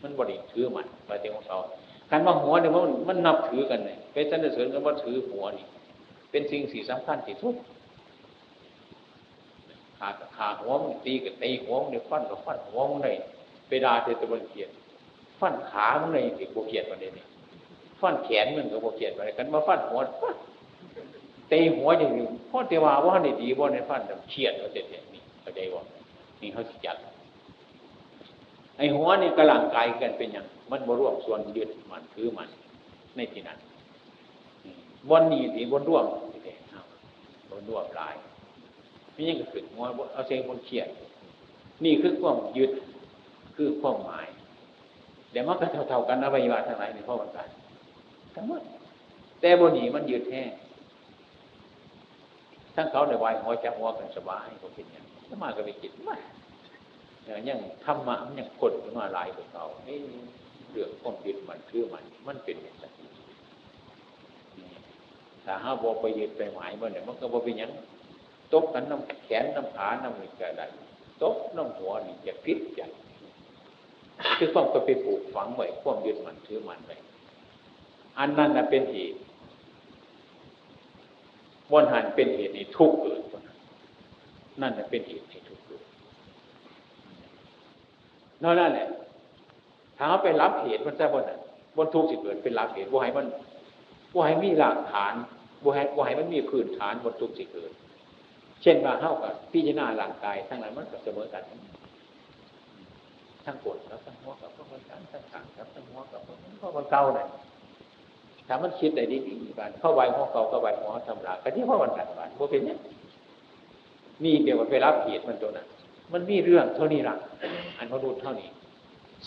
[0.02, 1.58] มันบริถือมันไปเต็มหัวเขา
[2.12, 5.66] การว่าหัวเนี่ยมันมันนับถือกันเนี่ยเป็นสรรเสริญกันว่าถือหัวนี่
[6.32, 7.56] เป็นสิ่งสีสำคัญที่สุด
[10.00, 13.18] ขาขาหัวมันตีกับตีหัวมันเนี่ยฟันกับฟันหัวมันเลย
[13.68, 14.70] ไปดาเทตะวันเกียร
[15.40, 17.26] ฟันขามันเลยติโบเกียรประเด็นนี้
[18.02, 20.00] ฟันแขนมันกับโบเกียรประเด็นกันมาฟันหัว
[21.52, 25.84] ตีหัวอย่างนี้พ่อเทวาว่าในดีว่าในฟันเฉียดเขาเสร็จนี่เขาใจว่า
[26.42, 26.98] นี่เขาสิจัด
[28.78, 32.50] ไอหัวนี่กำลังกายกันเป็นอย่างมันบร่วมส่วนยึดมันคือมัน
[33.16, 33.58] ในที่นั้น
[35.10, 36.60] บนนี้ที่บนร่วมนี่เอง
[37.50, 38.16] บนร่วมลาย
[39.14, 39.84] ไม่ยังก็ขึ้นหัว
[40.14, 40.88] เอาเสียงบนเขียด
[41.84, 42.72] นี่คือความยึด
[43.56, 44.28] คือความหมาย
[45.32, 47.48] เดี๋ยวมันก็เท่าๆกันอวัยวะทั้งหลายในพ่อวันกัน
[48.36, 48.62] ทั้งหมด
[49.42, 50.42] แต่บนนี้มันยึดแท้
[52.76, 56.16] ทั้งเขาในวายหัวจับหัวกันสบายก็เป็นอย่างถ้มาก็ไปจิตมา
[57.26, 59.66] อย่างยังธรรมะมันยังคนขึ้นมาลายของเขา
[60.72, 62.90] เรื่องความยึดมันคือมัน มันเป็นอย่างนี้
[65.46, 67.72] ถ้าห้าบอไปยึดไปหมายมันเนี่ยมันก็บอเป็นอย่าง
[68.54, 70.70] ตบกันน้ำแขนน้ำขาน้ำมือกระดาษ
[71.22, 72.82] ตบน้ำหัวนี่จะพิษใจ
[74.38, 76.96] คือความก็ไปปลูกฝังไว้ความยึดมันถือมันไว้
[78.20, 79.20] อันนั้นนะเป็นเหตุ
[81.74, 83.22] วันหันเป็นเหตุในทุกข์เกิด
[84.62, 85.82] นั่นนะเป็นเหตุในทุกข์เกิด
[88.44, 88.88] นั่นแหละ
[89.98, 91.40] ถ้าไปรับเหตุมันจะบนนั้น
[91.78, 93.28] บนทุกข์สิเกิดเป็นรับเหตุว่าให้มัน
[94.14, 95.14] ว่าให้มีหลักฐาน
[95.64, 97.72] ว่าให้ว่าให้มันมีพื้นฐานบนทุกข์สิเกิด
[98.62, 101.44] เช่นว่าเข้ากับพิจารณาร่างกายทั้งนั้นมันก็เสมอกัน
[103.46, 106.30] ทั้งปวดแล้วทั้งหัวกับพวกคนกันทั้งขางครับทั้งหัวกับพ
[106.66, 107.28] วกคนเก่าเนี่ย
[108.48, 112.78] ถ้ามันคิดได้ดีดีบ้านเข้าใบหัวเก่าเข้าใบหัวทำลายก็ที่พ่อวันกันบ้านโมเป็นเนี้ย
[114.24, 115.68] นี่เดี๋ยวมันไปรับเหตุมันตัวนั้น
[116.14, 117.16] มันมีเรื่องเท่านี้ละ
[117.78, 118.50] อันพอดูเท่านี้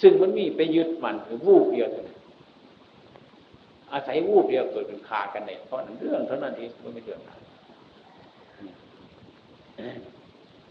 [0.01, 2.19] ซึ่งมันมีไปยึดมันหรือวูบเดียวเท่านั้น
[3.93, 7.41] อาศัยวูบเดียวเกิดเป็นขากันในเพราะนั้นเรื่องเท่านั้นเองมันไม่เรื่องอะไร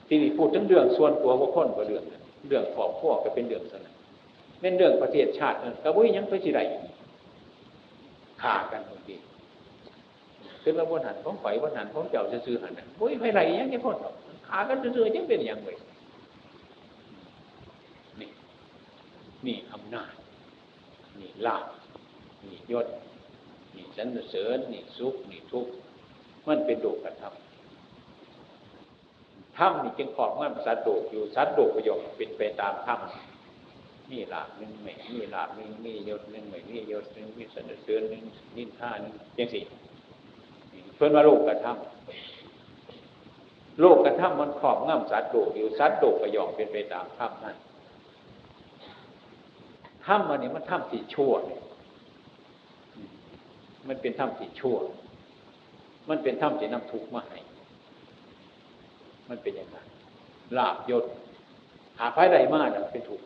[0.08, 2.04] ที่นี่พูดถึงเรื่องส่วนตัวว่าคนก็เรื่อง
[2.48, 3.94] เรื่องครอบครัวก็เป็นเรื่องสนะ
[4.62, 6.62] เป็นเรื่องประเทศชาติก็บุ้ยยังไปสิไร
[8.42, 9.16] ขากันบางที
[10.62, 13.96] คือเราบนหันของไฟบนหันของเจ้าซื้อหันบุ้ยไปไรยังไงพ่น
[14.48, 15.70] ขากันซื้อยังเป็นอย่างไร
[18.20, 18.30] นี่
[19.46, 20.12] นี่อำนาจ
[21.20, 21.64] นี่ลาภ
[22.46, 22.88] นี่ยศ
[23.76, 25.72] นี่สันเสริญ นี่สุข นี่ทุกข์
[26.48, 27.32] มันเป็นโดกกระทำ
[29.58, 33.20] ถ้ำนี่จึงขอบมันสัตว์โดกอยู่สัตว์โดกประโยชน์เป็นไปตามถ้ำมี
[34.30, 38.24] หลาบหนึ่งไม่มีหลาบหนึ่งมียศหนึ่งไม่มียศหนึ่งมีสันเสริญหนึ่ง
[38.56, 39.64] นินท่าหนึ่งยังสี่
[40.96, 47.56] เพื่อนว่าโลกกระทำโลกกระทำมันขอบง่ำสัตว์โดกอยู่สัตว์โดกระยชน์เป็นไปตามถ้ำนั่น
[50.06, 51.62] ถ้ำมันนี่มันถ้ำที่ชั่วเนี่ย
[53.88, 54.78] มันเป็นถ้ำที่ชั่ว
[56.10, 57.40] มันเป็นถ้ำที่นำทุกข์มาให้
[59.30, 59.78] มันเป็นอย่างไร
[60.58, 61.04] ลาบยศ
[62.00, 63.22] หาไฟใดมากเป็นถูก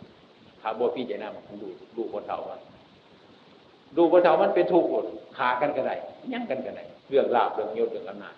[0.63, 2.59] หาบัวพี่ใจน้ามันดูดูบนเถามัน
[3.97, 5.05] ดูบนเถามันเป็นถูกหมด
[5.37, 5.91] ขากันกันได
[6.33, 8.35] ยั่งกันกันไดเรื่องลาบเรื่องยศเรื่องอำนาจ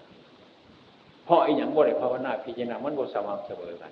[1.26, 3.92] เพราะไอ้อย่างบ่ได้ภาวนาพิจารณามันบ่สม่ำเสมอกัน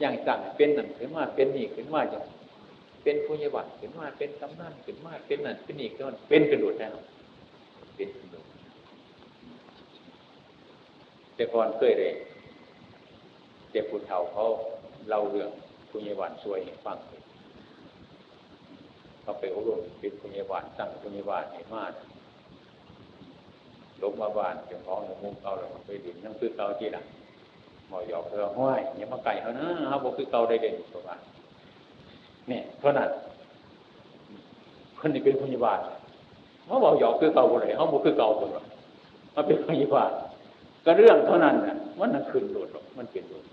[0.00, 2.24] อย่างต่างเป็นนั่นขึ้นมาเป็นนี่ขึ้นมาอย่าง
[3.02, 6.94] เป็นผู้ยบัตขึ้นมาเป็นกำนันขึ้นมาเป็นนั่นเป็นนี่ก็เป็นกระโดดแล้ว
[7.96, 8.46] เป็นกระโดด
[11.34, 12.12] แต่ก่อนเคยเลย
[13.70, 14.44] เจ็บผู้เฒ่าเขา
[15.08, 15.50] เล่าเรื่อง
[15.90, 16.98] คุณยายวันช่วยให้ฟัง
[19.22, 21.92] เขาไปอบรมเป็นคุณยายวันตั้งคุณยายวันให้มาก
[24.02, 27.02] ลงมาบ้านเจ้าของมุ้งเก่าแล้วไปดินนั่งคือเก่าที่ละ
[27.88, 31.20] หมอหยอกเธอห้อยอย่ามาไก่เขานะเขาบอกคือเก่าได้เด่นตัวบ้าน
[32.48, 33.08] เนี่ยเท่านั้น
[34.98, 35.78] คนนี้เป็นพยาบาล
[36.66, 38.64] เขาบอกหยอกคือเก่าคนไหนเขาบอกคือเก่าคนหรอก
[39.32, 40.10] เขาเป็นพยาบาล
[40.84, 43.44] ก็เรื่องเท่านั้นน่ะมันนั่นขึ้นโดดมันเป็นโดด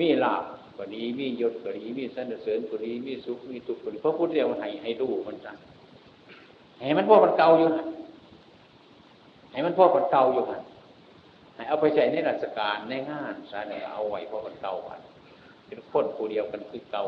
[0.00, 0.44] มีลาบ
[0.78, 5.56] ก็ดีมียศก็ดีมีสรรเสริญก็ดีมีสุขมีทุกข์ก็ดีเพราะพุทธเจ้าให้ให้ดูมันจัง
[6.86, 7.68] ให้มันพอมันเก่าอยู่
[9.52, 10.62] ให้มันพอมันเก่าอยู่หัน
[11.54, 15.00] ให้เอาไปใช้ในราชการในงานซะเนี่ยเอาไว้พอมันเก่าหัน
[15.66, 17.04] เป็นคนผู้เดียวกันคือเก่า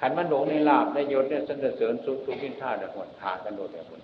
[0.00, 4.02] ขันมันหลงในลาบในยศในสรรเสริญสุขทุกข์ินท่าเนี่ยหมดขากันโดดเลยคน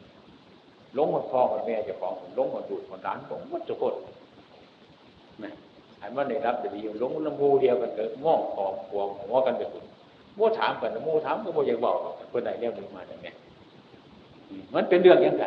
[0.96, 3.94] ลงมาพ่อกับแม่จะของลงมาดูดมาด้านผมวัดจุกคน
[5.42, 5.52] นะ
[6.00, 9.84] อันว่าในรับจะดีอยู่ลงลำพูเดียวกันเกิดง่องขอมขวงหัวกันไปคุณ
[10.36, 11.96] โม่ถามกันโม่ถามก็โม่ยังบอก
[12.30, 13.28] เพื่อนไหนเรียกมึงมาอย่างไง
[14.74, 15.44] มันเป็นเรื่องยังไง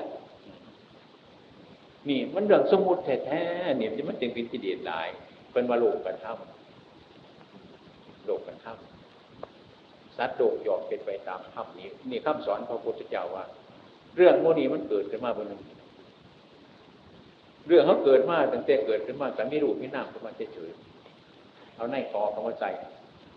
[2.10, 5.08] นี่มันเรื่องสมมติแท้ๆเนี่ยมันจึงเป็นกิเลสหลาย
[5.52, 6.34] เป็นว่าโลกกันท่า
[8.26, 8.74] โลกกันท่า
[10.18, 13.46] สัตว์โลกยอมเป็นไปตามคำนี้ นี่คำสอนพระพุทธเจ้าว่า
[14.16, 15.62] เรื่องโมนี้มันเกิดขึ้นมาบนนึง
[17.68, 22.66] เรื่องเขาเกิดมาตั้งแต่เกิดขึ้นมาแต่ไม่รู้ไม่น่าขึ้นมาเฉยๆเอาในคอเขามาใจ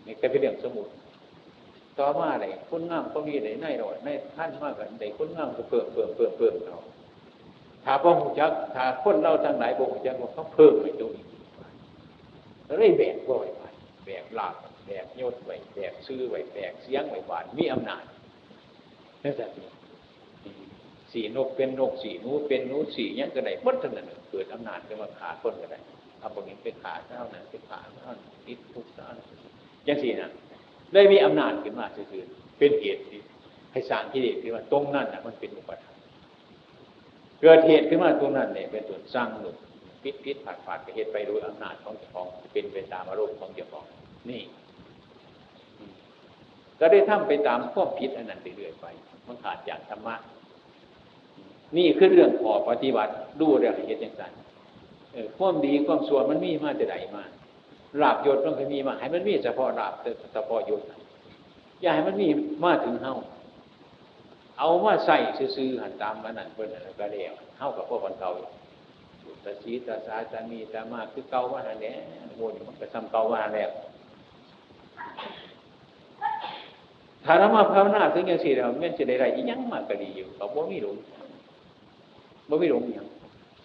[0.05, 0.87] นี่แค่เป็นเรื่องสมุด
[1.99, 6.79] ต่อมาไหนคนงามก็มีไหนในหน่อยในท่านมากกันไหนคนงามก็เพิ่มเพิ่มเพิ่มเพิ่มเขา
[7.85, 11.25] ถ้าพ่อหูจักถ้าคนเราทางไหนบ่หูจักเขาเพิ่มไปตรงนี้
[12.77, 13.63] เรื่อยแบกบ่อยไป
[14.05, 14.55] แบกลาบ
[14.85, 18.03] แบกยศไว้แบกซื้อไว้แบกเสียงไว้บานมีอำนาจ
[19.23, 19.49] นั่นแหละ
[21.15, 25.79] สีนกเป็นนกสีนูเป็นนูสียังก็ได้มดทั้งนั้นเกิดอำนาจขึ้นมาขาคนก็ได้
[26.19, 29.27] เอาพวกนี้เป็นขาเท่านั้นเป็นขาเท่านั้นติดทุกเท่านั้น
[29.87, 30.31] ยังสี่นะ
[30.93, 32.23] ได้มีอำนาจขึ้นมาคือ
[32.57, 33.01] เป็นเหตุ
[33.71, 35.95] ให้สร้างที่เด็กที่ว่าตรงนั้นนะมันเป็นอุปทาน
[37.41, 39.55] เกิดเหตุขึ้นมาตรงนั้นเนี่ยเป็นตัวนสร้างหนุน
[40.03, 43.85] พิษพิษผาดผาดเหตุไปโดยอำนาจของเจ้าของเป็นไปตามอารมณ์ของเจ้าของ
[44.29, 44.41] นี่
[46.79, 48.85] ก็ได้ทำไปตามข้อพิษอันนั้นเรื่อยๆไป
[49.27, 50.15] มันขาดจากธรรมะ
[51.77, 53.11] นี่คือเรื่องขอปฏิบัติ
[53.41, 54.23] ดูเรื่องเหตุอย่างไร
[55.37, 57.23] ความดีความส่วนมันมีมาจะไหนมา
[58.01, 59.93] ลาบยศมันเคยมีมาให้มันมีเฉพาะลาบ
[60.33, 60.81] เฉพาะยศ
[61.81, 62.27] อย่าให้มันมี
[62.65, 63.15] มาถึงเฮา
[64.59, 65.17] เอามาใส่
[65.55, 68.31] ซื้อหันตามมันนั่นเพิ่นอะไรก็แล้วเฮากับพวกคนเก่า
[69.43, 71.93] ตาชีตาสาตามีตามาคือเก่าว่านั่นแหละ
[72.35, 73.71] โมนมันก็ซ้ำเก่าว่าแล้ว
[77.25, 80.95] ถ้าเรามาภาวนาถึงอย่างสี่เราเมื่อจะได้ไรอีกยังมากก็ดีอยู่เขาบ่มีหลง
[82.49, 83.07] บ่มีหลงอย่าง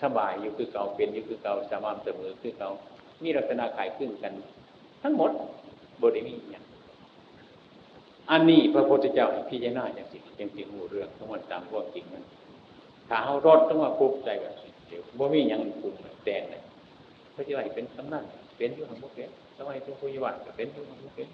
[0.03, 2.71] สบายอยู่คือเก่าเป็นอยู่คือเก่าสาม่ำเสมอคือเก่า
[3.23, 4.33] มีลักษณะขายขึ้นกัน
[5.03, 5.31] ทั้งหมด
[6.03, 6.65] บริมีอย่าง
[8.31, 12.25] อันนี้พระพุทธเจ้าพิจารณาอย่างสิ่งจริงหูเรื่องทั้งหมดตามพวกจริงมัน
[13.09, 14.55] ถ้าเขารอดต้องมาปุบใจแบบ
[14.89, 16.63] เดี๋ยวบ่มีอย่างปรุงแต่งเลย
[17.35, 18.25] พระเจ้าเป็นสำนัก
[18.57, 19.29] เป็นอยู่หังบ่เป็น
[19.59, 21.29] สมัยเป็นผู้ยวัดก็เป็นอยู่หังบ่เป็น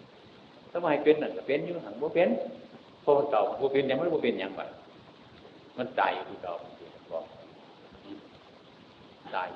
[0.74, 2.28] สมัยเป็นนั่นก็เป็นอยู่หังบ่เป็น
[3.04, 4.60] พอเก่าบ่เป็นยังไม่บ่เป็นยังไง
[5.78, 6.54] มันตายอยู่เก่า
[9.34, 9.48] ตาย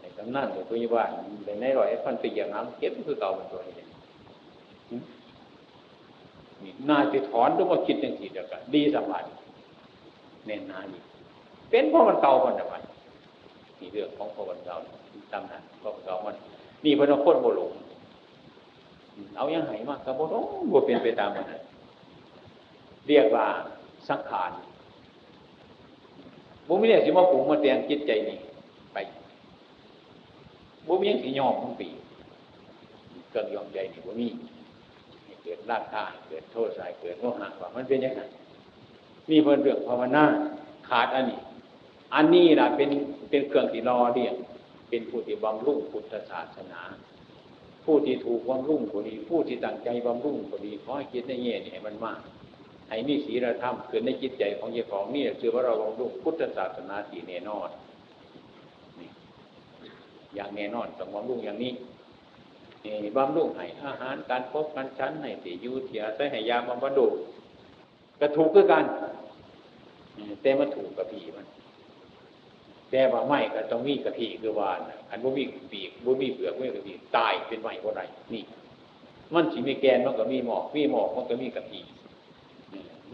[0.00, 1.08] ในตำนานหรือผู้ยวัด
[1.44, 3.74] ในในรอยพันปีอย่างน้ำเก็บคือเก่าเป็นตัวนี้
[6.62, 9.22] นี่นาจะถอนต้องมาคิดอย่างสี่เดียวกันดีสบาย
[10.46, 11.02] เน้นนานี่
[11.70, 12.74] เป็นเพราะมันเก่ามันอะไร
[13.80, 14.76] นี่เรื่องของพอมันเก่า
[15.32, 16.34] ตำนานเพราะมันเก่ามัน
[16.84, 17.72] นี่พระนครโบหลง
[19.36, 21.46] เอายังไงมากกระโบหลงโบเป็นไปตามมัน
[23.08, 23.46] เรียกว่า
[24.08, 24.50] สังขาร
[26.68, 28.43] บุมีเนี่ยสิมาปรุงมาเตียงจิตใจนี่ไป
[30.86, 31.88] บุมียังสิยอมทั้งปี
[33.30, 34.28] เกิดยอมใจนี่บุมี
[35.42, 38.20] เกิดราคาเกิดโทษสายเกิดโมหะว่ามันเป็นยังไง
[39.30, 40.24] มีเพื่นเรื่องภาวนา
[40.88, 41.40] ขาดอันนี้
[42.14, 42.90] อันนี้นะเป็น
[43.30, 44.34] เป็นเครื่องที่รอเรียก
[44.88, 46.80] เป็นผู้ที่บำรุงพุทธศาสนา
[47.84, 52.20] ผู้ที่ถูกบำรุงคนดี ผู้ที่ตั้งใจบำรุงคนดีขอให้คิดในแง่นี้มันมาก
[52.88, 57.68] ให้มีศีลธรรมเกิดในจิตใจของเจ้าของนี่คือว่าเราบำรุงพุทธศาสนาสีแน่นอน
[60.34, 61.72] อย่างแน่นอนต้องบำรุงอย่างนี้
[63.16, 67.06] บำรุงให้อาหารการพบกันชั้นให้ตียูเทียใส่ให้ยาบำบัดดู
[68.20, 68.84] กระถูกคือกัน
[70.42, 71.46] แต่มันถูกกระพีมัน
[72.90, 74.80] แต่ว่าไม่ก็ต้องมีกระพีคือวาน
[75.10, 78.02] อันบ่มีปีกบ่มีเปลือกไม่กระพีตายเป็นไม้บ่ไร
[78.34, 78.44] นี่
[79.34, 81.80] มันสิมีแกนมันก็มีหมอกมีหมอกมันก็มีกระพี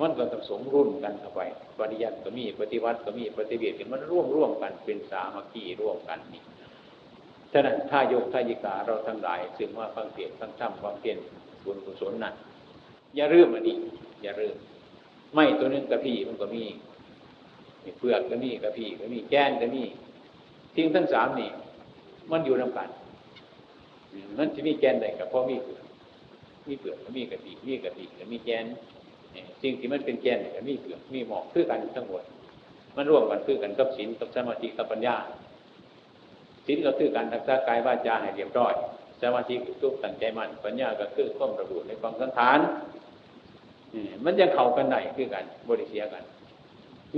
[0.00, 1.40] มันก็ต้องสมรุ่นกันเข้าไป
[1.78, 6.42] ปฏิยัติก็มีปฏิวัติก็มีปฏิเบียดกันมันร่วมร่วมกันเป็นสามัคคีร่วมกันนี่
[7.52, 11.18] ฉะนั้นถ้าโยกทายิกาเราทั้งหลายซึ่งว่าฟังเสียงฟังธรรมความเพียร
[11.64, 12.34] บุญกุศลนั่น
[13.16, 13.76] อย่าเรื่มอันนี้
[14.22, 14.56] อย่าเรื่ม
[15.34, 16.64] ไม่ตัวนึงกระพี่มันก็มี
[17.98, 19.82] เปลือกก็มีกระพี่ก็มีแก้นก็มี
[20.74, 21.50] ทิ้งทั้งสามนี่
[22.30, 22.88] มันอยู่นำกัน
[24.38, 25.84] นั่นจะมีแกนใดกับพ่อมีเปลือก
[26.68, 28.64] มีเปลือกก็มีกระพี่มีกระพี่ก็มีแกน
[29.62, 32.22] สิ่งที่มันเป็นแกนก็มีเปลือกมีหมอกคือกันทั้งหมด
[32.96, 35.16] มันร่วมกันคือกันกับศีลกับสมาธิกับปัญญา
[36.66, 38.74] ศีลก็คือการรักษากายวาจาให้เรียบร้อย
[39.20, 42.58] สมาธิคือตั้งใจมั่น ปัญญาก็คือข้อมระบุในความสังขาร
[44.24, 46.24] มันยังเข้ากันไหนคือกันบริเสียกัน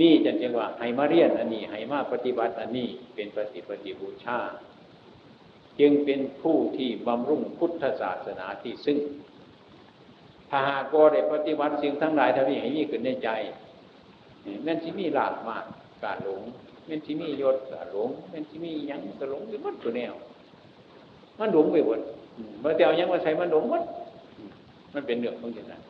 [0.00, 4.38] นี่จันจึงว่าให้มาเรียนอันนี้ให้มาปฏิบัติอันนี้เป็นปฏิปฏิบูชา
[5.80, 8.98] จึงเป็นผู้ที่บำรุงพุทธศาสนาที่ซึ่ง
[10.50, 13.28] ถ้าหากก็ได้ปฏิบัติสิ่งทั้งหลายทั้งนี้ให้มีขึ้นในใจ
[14.62, 15.64] แม่นที่มีหลากมาก
[16.04, 16.42] การหลง
[16.88, 20.12] ม่นที่มียศการหลงแม่นที่มียังกระหลงไปหมดตัวแนว
[21.38, 22.00] มันหลงไปหมด
[22.60, 23.82] เมื่อเดียวยังมาใส่มันหลงหมด
[24.94, 25.82] มันเป็นเรื่องของอย่างนั้น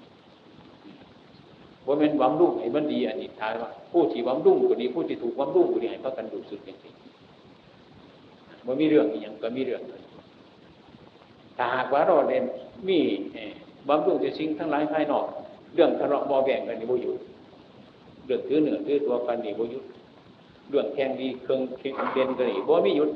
[1.86, 9.82] ว่าเป็นวามรุ่งให้มันดีอันนี้ท้ายว่า ผู้ที่วามรุ่งก็ดีผู้ที่ถูกวามรุ่งก็ดีให้พักกันดูสุดจริงๆว่ามีเรื่องอย่างก็มีเรื่อง
[11.56, 12.44] ถ้าหากว่าเราเรียน
[12.88, 12.98] มี
[13.88, 15.26] บำรุงแต่สิ่งทั้งหลายภายนอก
[15.74, 17.14] เรื่องทะเลาะบอแบ่งกันนี่บ่อยู่
[18.26, 19.84] เรื่องถือเหนือถือตัวกันนี่บ่หยุด
[20.72, 23.10] เรื่องแข่งดีเครื่องคิดเด่นกันนี่บ่มีหยุด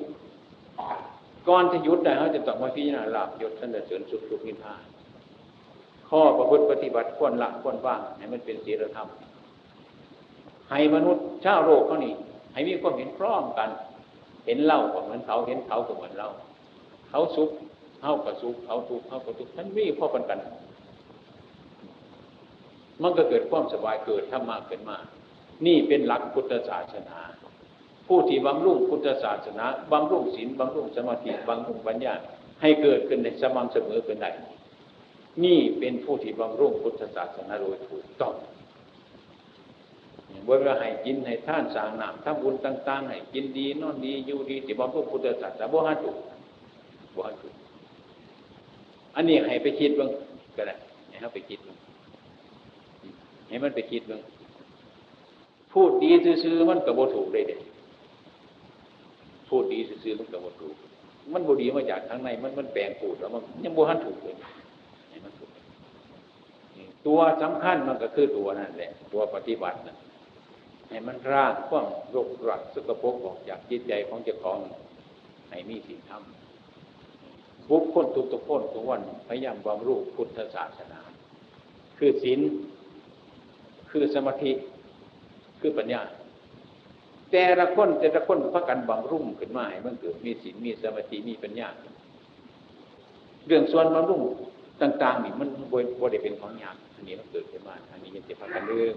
[1.48, 4.82] ก่อนจะหยุดได้เขาจะต้องมาพิจารณาหลาบยศสันจะเสริญสุขสุขนิพพาน
[6.08, 9.08] ข้อประพฤติปฏิบัติควรละควรว่างให้มันเป็นศีลธรรม
[10.70, 12.14] ให้มนุษย์ชาวโลกเขานี่
[12.52, 13.68] ให้มีความเห็นพร้อมกัน
[14.46, 16.28] เห็นเล่าก็เหมือนเขาเห็นเขาก็เหมือนเรา
[17.10, 17.50] เขาสุข
[18.00, 20.40] เขาก็สุขเขาทุกข์เขาก็ทุกข์ท่านมีพ่อกันกัน
[23.02, 24.98] มันก็เกิดความสบายเกิดธรรมะขึ้นมา
[25.66, 27.18] นี่เป็นหลักพุทธศาสนา
[28.06, 32.14] ผู้ที่บำรุงพุทธศาสนาบำรุงศีลบำรุงสมาธิบำรุงปัญญา
[32.62, 34.30] ให้เกิดขึ้นในสม่ำเสมอเป็นได้
[35.44, 38.34] นี่เป็นผู้ที่บำรุงพุทธศาสนาโดยถูกต้อง
[40.46, 46.16] บนว่าให้กินให้ท่านสางนามทำบุญต่าง ๆ ให้กินดีนอนดีอยู่ดีที่บำรุงพุทธศาสนาบ่ฮัถูก
[47.16, 47.54] บ่ฮัถูก
[49.16, 50.10] อันนี้ให้ไปคิดบ้าง
[50.56, 50.74] ก็ได้
[51.20, 51.76] ให้ไปคิดบ้าง
[53.48, 54.20] ให้มันไปคิดบ้าง
[55.72, 56.10] พูดดี
[56.42, 57.56] ซื่อๆมันกับโบถูกเลยเด็
[59.48, 60.74] พูดดีซื่อๆมันกับโบถูก
[61.32, 64.36] มันบดีมาจากข้างใน มันมันแปลงพูดแล้วมันยังโบหันถูกเลย
[65.24, 65.50] มันถูก
[67.06, 69.96] ตัวสำคัญมันก็คือตัวนั่นแหละ ตัวปฏิบัตินะ
[70.88, 74.58] ให้มันร่างความรกรักสกปรกออกจากจิตใจของเจ้าของ
[75.50, 81.00] ให้มีสิ่งทำบุคคลทุกทุกคนทุกวันพยายามบำรุงพุทธศาสนา
[81.98, 82.40] คือศีล
[83.90, 84.52] คือสมาธิ
[85.60, 86.00] คือปัญญา
[87.38, 91.68] แต่ละคนแต่ละคนพักกันบำรุงขึ้นมาให้มันเกิดมีศีลมีสมาธิมีปัญญา
[93.46, 94.22] เรื่องส่วนบำรุง
[94.82, 95.48] ต่าง ๆ นี่มัน
[96.00, 98.94] บริเป็นของยากอันนี้มันเกิดขึ้นมาอันนี้ยังจะพักกันเรื่อง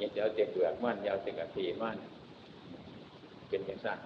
[0.00, 1.96] ยังจะเอาเจ็บเปลือกมันยาวเจ็บกระเทีมัน
[3.48, 3.98] เป็นอย่างสั้น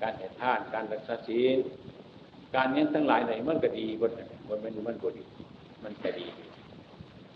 [0.00, 1.58] การเห็นท่านการรักษาศีล
[2.54, 4.12] การนี้ทั้งหลายไหนมันก็ดีบน
[4.48, 5.24] บนมันมันก็ดี
[5.84, 6.26] มันก็ดี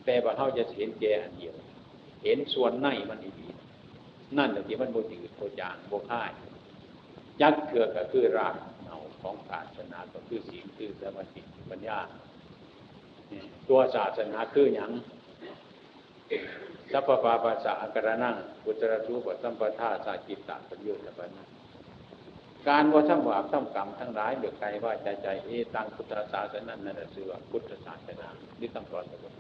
[0.05, 1.55] แต่ว่าเขาจะเห็นแก่อันเดียว
[2.25, 3.48] เห็นส่วนในมันดี
[4.37, 6.31] นั่นแหละที่มันโบจืดโบจางโบค่าย
[7.41, 8.55] ยักษ์เถือก็คือราก
[8.87, 11.99] เอาของศาสนาก็คือศีลคือสมาธิปัญญา
[13.69, 14.91] ตัวศาสนาคืออย่าง
[16.93, 21.45] สัพพะภาษาอักระนั่งกุตระทุปสัมปทาสาจิตตปัญญาปัญญา
[22.69, 28.29] การว่าทำบาปทำกรรมทั้งหลายเดือดใจว่าใจใจเอตังพุทธศาสนานั่นแหละสือว่าพุทธศาสนา
[28.61, 29.33] นี่ต้องกรอนตัว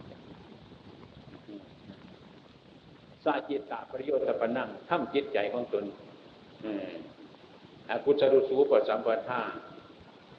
[3.24, 5.84] สาจิตตาประโยชน์ตะปนั่งทำจิตใจของตน
[7.90, 9.40] อากุศลสูปสัมปทา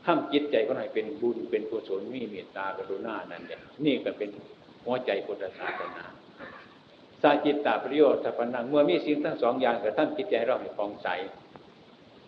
[0.06, 4.30] ทำจิตใจก็ให้เป็นบุญเป็นกุศลมีเมตตากรุณานั่นแหละนี่ก็เป็น
[4.86, 6.06] หัวใจพุทธศาสนา
[7.22, 11.08] สาจิตตาประโยชน์ตะปนั่งเมื่อมีสิ่งทั้งสองอย่างกับท่านจิตใจเราให้ฟองใส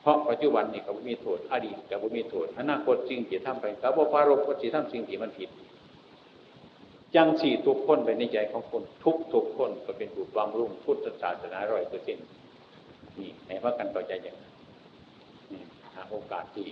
[0.01, 5.49] เพราะปัจจุบันนี่ก็มีโทษอดีตก็มีโทษอนาคตสิ่งที่ทำไปก็บ่ปารบก็สิทำสิ่งที่มันผิด
[7.15, 12.27] จังสี่ทุกคนไปในใจของคน ทุกทุกคนก็เป็นผู้บำรุงพุทธศาสนาร้อยเปอร์เซ็นต์
[13.17, 15.61] นี่ให้ว่ากันต่อใจอย่างนี้
[15.93, 16.67] หาโอกาสที่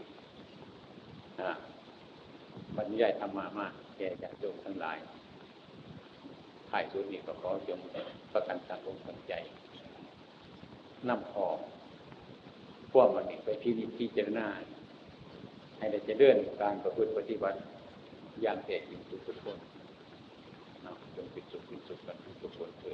[2.78, 4.98] บรรยายธรรมามากแก่ญาติโยมทั้งหลาย
[6.70, 7.80] ถ่ายสุดนี้ก็ขอจง
[8.34, 9.34] ประกันสังคมสังใจ
[11.10, 11.46] นำพอ
[12.92, 14.48] พวกมันไปที่นี่ที่เจรนา
[15.78, 17.58] ให้ได้จะเลื่อนการประพฤติปฏิบัติ
[18.42, 19.58] อย่างแท้จริงทุกคน
[21.16, 22.94] จงเป็นสุขเป็